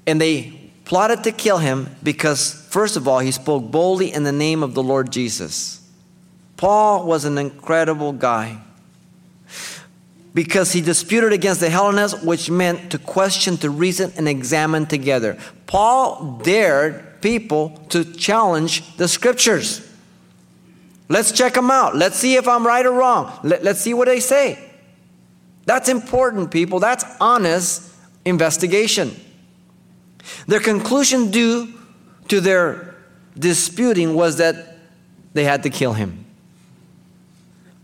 And 0.07 0.19
they 0.19 0.71
plotted 0.85 1.25
to 1.25 1.33
kill 1.33 1.57
him 1.57 1.95
because 2.01 2.65
first 2.69 2.95
of 2.95 3.07
all 3.07 3.19
he 3.19 3.31
spoke 3.31 3.69
boldly 3.69 4.11
in 4.11 4.23
the 4.23 4.31
name 4.31 4.63
of 4.63 4.73
the 4.73 4.81
Lord 4.81 5.11
Jesus. 5.11 5.81
Paul 6.55 7.05
was 7.05 7.25
an 7.25 7.37
incredible 7.37 8.13
guy. 8.13 8.61
Because 10.33 10.71
he 10.71 10.81
disputed 10.81 11.33
against 11.33 11.59
the 11.59 11.69
Hellenists, 11.69 12.23
which 12.23 12.49
meant 12.49 12.91
to 12.91 12.99
question, 12.99 13.57
to 13.57 13.69
reason, 13.69 14.13
and 14.17 14.27
examine 14.27 14.85
together. 14.85 15.37
Paul 15.65 16.39
dared 16.43 17.21
people 17.21 17.69
to 17.89 18.05
challenge 18.05 18.95
the 18.97 19.07
scriptures. 19.07 19.83
Let's 21.09 21.31
check 21.31 21.53
them 21.53 21.71
out. 21.71 21.95
Let's 21.95 22.17
see 22.17 22.35
if 22.35 22.47
I'm 22.47 22.65
right 22.67 22.85
or 22.85 22.91
wrong. 22.91 23.39
Let, 23.43 23.65
us 23.65 23.81
see 23.81 23.93
what 23.93 24.07
they 24.07 24.19
say. 24.19 24.63
That's 25.65 25.89
important, 25.89 26.51
people. 26.51 26.79
That's 26.79 27.03
honest 27.19 27.91
investigation. 28.25 29.15
Their 30.47 30.59
conclusion 30.59 31.31
due 31.31 31.73
to 32.27 32.41
their 32.41 32.95
disputing 33.37 34.13
was 34.15 34.37
that 34.37 34.77
they 35.33 35.43
had 35.43 35.63
to 35.63 35.69
kill 35.69 35.93
him. 35.93 36.25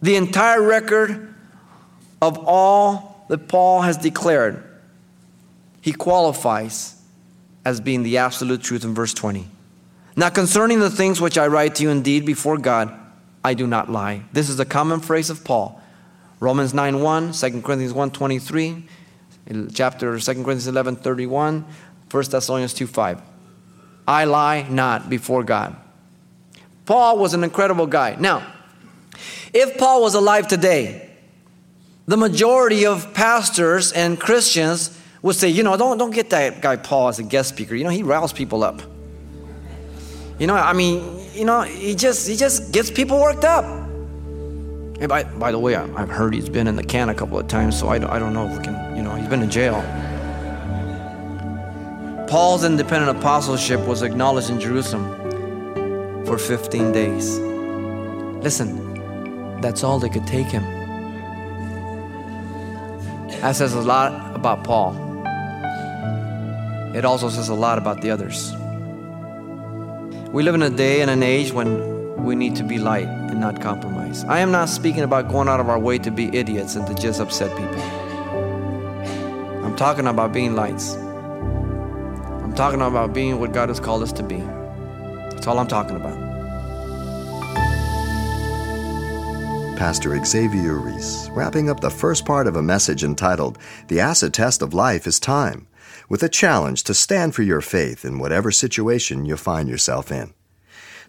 The 0.01 0.15
entire 0.15 0.61
record 0.61 1.33
of 2.21 2.37
all 2.45 3.25
that 3.29 3.47
Paul 3.47 3.81
has 3.81 3.97
declared, 3.97 4.63
he 5.81 5.93
qualifies 5.93 7.01
as 7.65 7.79
being 7.79 8.03
the 8.03 8.17
absolute 8.17 8.61
truth 8.61 8.83
in 8.83 8.93
verse 8.93 9.13
20. 9.13 9.47
Now, 10.15 10.29
concerning 10.29 10.79
the 10.79 10.89
things 10.89 11.19
which 11.19 11.37
I 11.37 11.47
write 11.47 11.75
to 11.75 11.83
you, 11.83 11.89
indeed, 11.89 12.25
before 12.25 12.57
God, 12.57 12.93
I 13.43 13.53
do 13.53 13.65
not 13.65 13.89
lie. 13.89 14.23
This 14.31 14.49
is 14.49 14.59
a 14.59 14.65
common 14.65 14.99
phrase 14.99 15.29
of 15.29 15.43
Paul. 15.43 15.81
Romans 16.39 16.73
9 16.73 17.01
1, 17.01 17.31
2 17.31 17.61
Corinthians 17.61 17.93
1 17.93 18.11
23, 18.11 18.87
chapter 19.73 20.19
2 20.19 20.25
Corinthians 20.33 20.67
11 20.67 20.97
31, 20.97 21.65
1 22.13 22.23
Thessalonians 22.29 22.73
2 22.75 22.85
5. 22.85 23.21
I 24.07 24.25
lie 24.25 24.67
not 24.69 25.09
before 25.09 25.43
God. 25.43 25.75
Paul 26.85 27.17
was 27.17 27.33
an 27.33 27.43
incredible 27.43 27.87
guy. 27.87 28.15
Now, 28.19 28.45
if 29.51 29.77
Paul 29.77 30.01
was 30.01 30.13
alive 30.13 30.47
today, 30.47 31.09
the 32.05 32.17
majority 32.17 32.85
of 32.85 33.13
pastors 33.15 33.91
and 33.93 34.19
Christians 34.19 34.99
would 35.23 35.35
say, 35.35 35.47
you 35.47 35.63
know, 35.63 35.75
don't, 35.75 35.97
don't 35.97 36.11
get 36.11 36.29
that 36.31 36.61
guy 36.61 36.75
Paul 36.75 37.07
as 37.07 37.17
a 37.17 37.23
guest 37.23 37.49
speaker. 37.49 37.73
You 37.73 37.85
know, 37.85 37.89
he 37.89 38.03
riles 38.03 38.31
people 38.31 38.63
up. 38.63 38.81
You 40.37 40.45
know, 40.45 40.55
I 40.55 40.73
mean, 40.73 41.19
you 41.33 41.45
know, 41.45 41.61
he 41.61 41.95
just 41.95 42.27
he 42.27 42.35
just 42.35 42.71
gets 42.71 42.91
people 42.91 43.19
worked 43.19 43.45
up. 43.45 43.63
And 43.65 45.07
by, 45.07 45.23
by 45.23 45.51
the 45.51 45.59
way, 45.59 45.75
I, 45.75 45.87
have 45.99 46.09
heard 46.09 46.35
he's 46.35 46.49
been 46.49 46.67
in 46.67 46.75
the 46.75 46.83
can 46.83 47.09
a 47.09 47.15
couple 47.15 47.39
of 47.39 47.47
times, 47.47 47.79
so 47.79 47.89
I 47.89 47.97
don't, 47.97 48.09
I 48.09 48.19
don't 48.19 48.33
know 48.33 48.47
if 48.47 48.57
we 48.57 48.63
can, 48.63 48.95
you 48.95 49.01
know, 49.01 49.15
he's 49.15 49.27
been 49.27 49.41
in 49.41 49.49
jail. 49.49 49.81
Paul's 52.27 52.63
independent 52.63 53.17
apostleship 53.17 53.79
was 53.81 54.01
acknowledged 54.01 54.49
in 54.49 54.59
Jerusalem 54.59 55.05
for 56.25 56.37
15 56.37 56.91
days. 56.91 57.37
Listen, 58.43 59.59
that's 59.61 59.83
all 59.83 59.99
they 59.99 60.09
could 60.09 60.25
take 60.25 60.47
him. 60.47 60.63
That 63.41 63.55
says 63.55 63.73
a 63.73 63.81
lot 63.81 64.35
about 64.35 64.63
Paul. 64.63 64.95
It 66.95 67.05
also 67.05 67.29
says 67.29 67.49
a 67.49 67.53
lot 67.53 67.77
about 67.77 68.01
the 68.01 68.09
others. 68.09 68.53
We 70.31 70.43
live 70.43 70.55
in 70.55 70.61
a 70.61 70.69
day 70.69 71.01
and 71.01 71.11
an 71.11 71.23
age 71.23 71.51
when 71.51 72.23
we 72.23 72.35
need 72.35 72.55
to 72.55 72.63
be 72.63 72.79
light 72.79 73.07
and 73.07 73.39
not 73.41 73.61
compromise. 73.61 74.23
I 74.25 74.39
am 74.39 74.51
not 74.51 74.69
speaking 74.69 75.03
about 75.03 75.29
going 75.29 75.49
out 75.49 75.59
of 75.59 75.69
our 75.69 75.79
way 75.79 75.97
to 75.99 76.09
be 76.09 76.35
idiots 76.35 76.75
and 76.75 76.87
to 76.87 76.93
just 76.93 77.19
upset 77.19 77.49
people. 77.57 77.81
I'm 79.63 79.75
talking 79.75 80.07
about 80.07 80.31
being 80.31 80.55
lights. 80.55 80.95
I'm 82.53 82.57
talking 82.57 82.81
about 82.81 83.15
being 83.15 83.39
what 83.39 83.51
God 83.51 83.69
has 83.69 83.79
called 83.79 84.03
us 84.03 84.11
to 84.11 84.21
be. 84.21 84.37
That's 85.31 85.47
all 85.47 85.57
I'm 85.57 85.65
talking 85.65 85.95
about. 85.95 86.15
Pastor 89.75 90.23
Xavier 90.23 90.75
Ries, 90.75 91.31
wrapping 91.31 91.71
up 91.71 91.79
the 91.79 91.89
first 91.89 92.27
part 92.27 92.45
of 92.45 92.55
a 92.55 92.61
message 92.61 93.03
entitled 93.03 93.57
The 93.87 94.01
Acid 94.01 94.35
Test 94.35 94.61
of 94.61 94.75
Life 94.75 95.07
is 95.07 95.19
Time, 95.19 95.67
with 96.09 96.21
a 96.21 96.29
challenge 96.29 96.83
to 96.83 96.93
stand 96.93 97.33
for 97.33 97.41
your 97.41 97.59
faith 97.59 98.05
in 98.05 98.19
whatever 98.19 98.51
situation 98.51 99.25
you 99.25 99.35
find 99.35 99.67
yourself 99.67 100.11
in. 100.11 100.35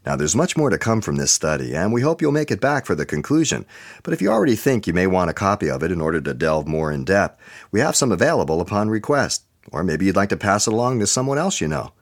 Now, 0.06 0.16
there's 0.16 0.34
much 0.34 0.56
more 0.56 0.70
to 0.70 0.78
come 0.78 1.02
from 1.02 1.16
this 1.16 1.32
study, 1.32 1.76
and 1.76 1.92
we 1.92 2.00
hope 2.00 2.22
you'll 2.22 2.32
make 2.32 2.50
it 2.50 2.60
back 2.62 2.86
for 2.86 2.94
the 2.94 3.04
conclusion. 3.04 3.66
But 4.02 4.14
if 4.14 4.22
you 4.22 4.30
already 4.30 4.56
think 4.56 4.86
you 4.86 4.94
may 4.94 5.06
want 5.06 5.28
a 5.28 5.34
copy 5.34 5.68
of 5.68 5.82
it 5.82 5.92
in 5.92 6.00
order 6.00 6.22
to 6.22 6.32
delve 6.32 6.66
more 6.66 6.90
in 6.90 7.04
depth, 7.04 7.38
we 7.70 7.80
have 7.80 7.96
some 7.96 8.12
available 8.12 8.62
upon 8.62 8.88
request. 8.88 9.44
Or 9.72 9.82
maybe 9.84 10.04
you'd 10.06 10.16
like 10.16 10.28
to 10.30 10.36
pass 10.36 10.66
it 10.66 10.72
along 10.72 11.00
to 11.00 11.06
someone 11.06 11.38
else 11.38 11.60
you 11.60 11.68
know. 11.68 11.92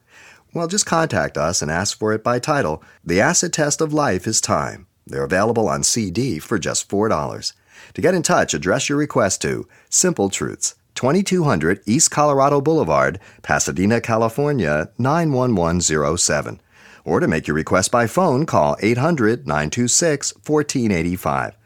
Well, 0.55 0.67
just 0.67 0.85
contact 0.85 1.39
us 1.39 1.63
and 1.63 1.71
ask 1.71 1.99
for 1.99 2.13
it 2.13 2.23
by 2.23 2.39
title 2.39 2.83
The 3.05 3.21
Acid 3.21 3.53
Test 3.53 3.81
of 3.81 3.93
Life 3.93 4.27
is 4.27 4.41
Time. 4.41 4.87
They're 5.07 5.25
available 5.25 5.69
on 5.69 5.83
CD 5.83 6.39
for 6.39 6.59
just 6.59 6.89
$4. 6.89 7.53
To 7.95 8.01
get 8.01 8.15
in 8.15 8.23
touch, 8.23 8.55
address 8.55 8.89
your 8.89 8.99
request 8.99 9.43
to 9.43 9.67
Simple 9.89 10.29
Truths, 10.29 10.75
2200 10.95 11.81
East 11.87 12.11
Colorado 12.11 12.61
Boulevard, 12.61 13.19
Pasadena, 13.43 14.01
California 14.01 14.91
91107. 14.99 16.61
Or 17.05 17.19
to 17.19 17.27
make 17.27 17.49
your 17.49 17.57
request 17.57 17.91
by 17.91 18.07
phone, 18.07 18.47
call 18.47 18.77
800 18.81 19.47
926 19.47 20.35
1485. 20.47 21.57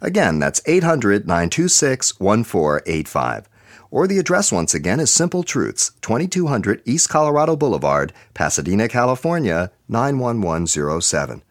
Again, 0.00 0.38
that's 0.38 0.60
800 0.66 1.26
926 1.26 2.18
1485. 2.20 3.48
Or 3.92 4.06
the 4.06 4.18
address 4.18 4.50
once 4.50 4.72
again 4.72 5.00
is 5.00 5.10
Simple 5.10 5.42
Truths, 5.42 5.92
2200 6.00 6.80
East 6.86 7.10
Colorado 7.10 7.56
Boulevard, 7.56 8.14
Pasadena, 8.32 8.88
California, 8.88 9.70
91107. 9.86 11.42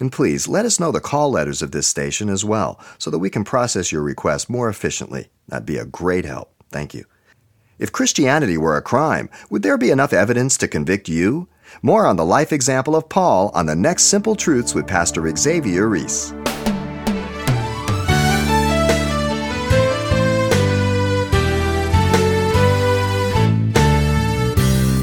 And 0.00 0.10
please 0.10 0.48
let 0.48 0.64
us 0.64 0.80
know 0.80 0.90
the 0.90 1.00
call 1.00 1.30
letters 1.30 1.60
of 1.60 1.70
this 1.70 1.86
station 1.86 2.30
as 2.30 2.46
well 2.46 2.80
so 2.96 3.10
that 3.10 3.18
we 3.18 3.28
can 3.28 3.44
process 3.44 3.92
your 3.92 4.00
request 4.00 4.48
more 4.48 4.70
efficiently. 4.70 5.28
That'd 5.48 5.66
be 5.66 5.76
a 5.76 5.84
great 5.84 6.24
help. 6.24 6.54
Thank 6.70 6.94
you. 6.94 7.04
If 7.78 7.92
Christianity 7.92 8.56
were 8.56 8.78
a 8.78 8.82
crime, 8.82 9.28
would 9.50 9.62
there 9.62 9.76
be 9.76 9.90
enough 9.90 10.14
evidence 10.14 10.56
to 10.58 10.68
convict 10.68 11.10
you? 11.10 11.46
More 11.82 12.06
on 12.06 12.16
the 12.16 12.24
life 12.24 12.54
example 12.54 12.96
of 12.96 13.10
Paul 13.10 13.50
on 13.52 13.66
the 13.66 13.76
next 13.76 14.04
Simple 14.04 14.34
Truths 14.34 14.74
with 14.74 14.86
Pastor 14.86 15.30
Xavier 15.36 15.90
Ries. 15.90 16.32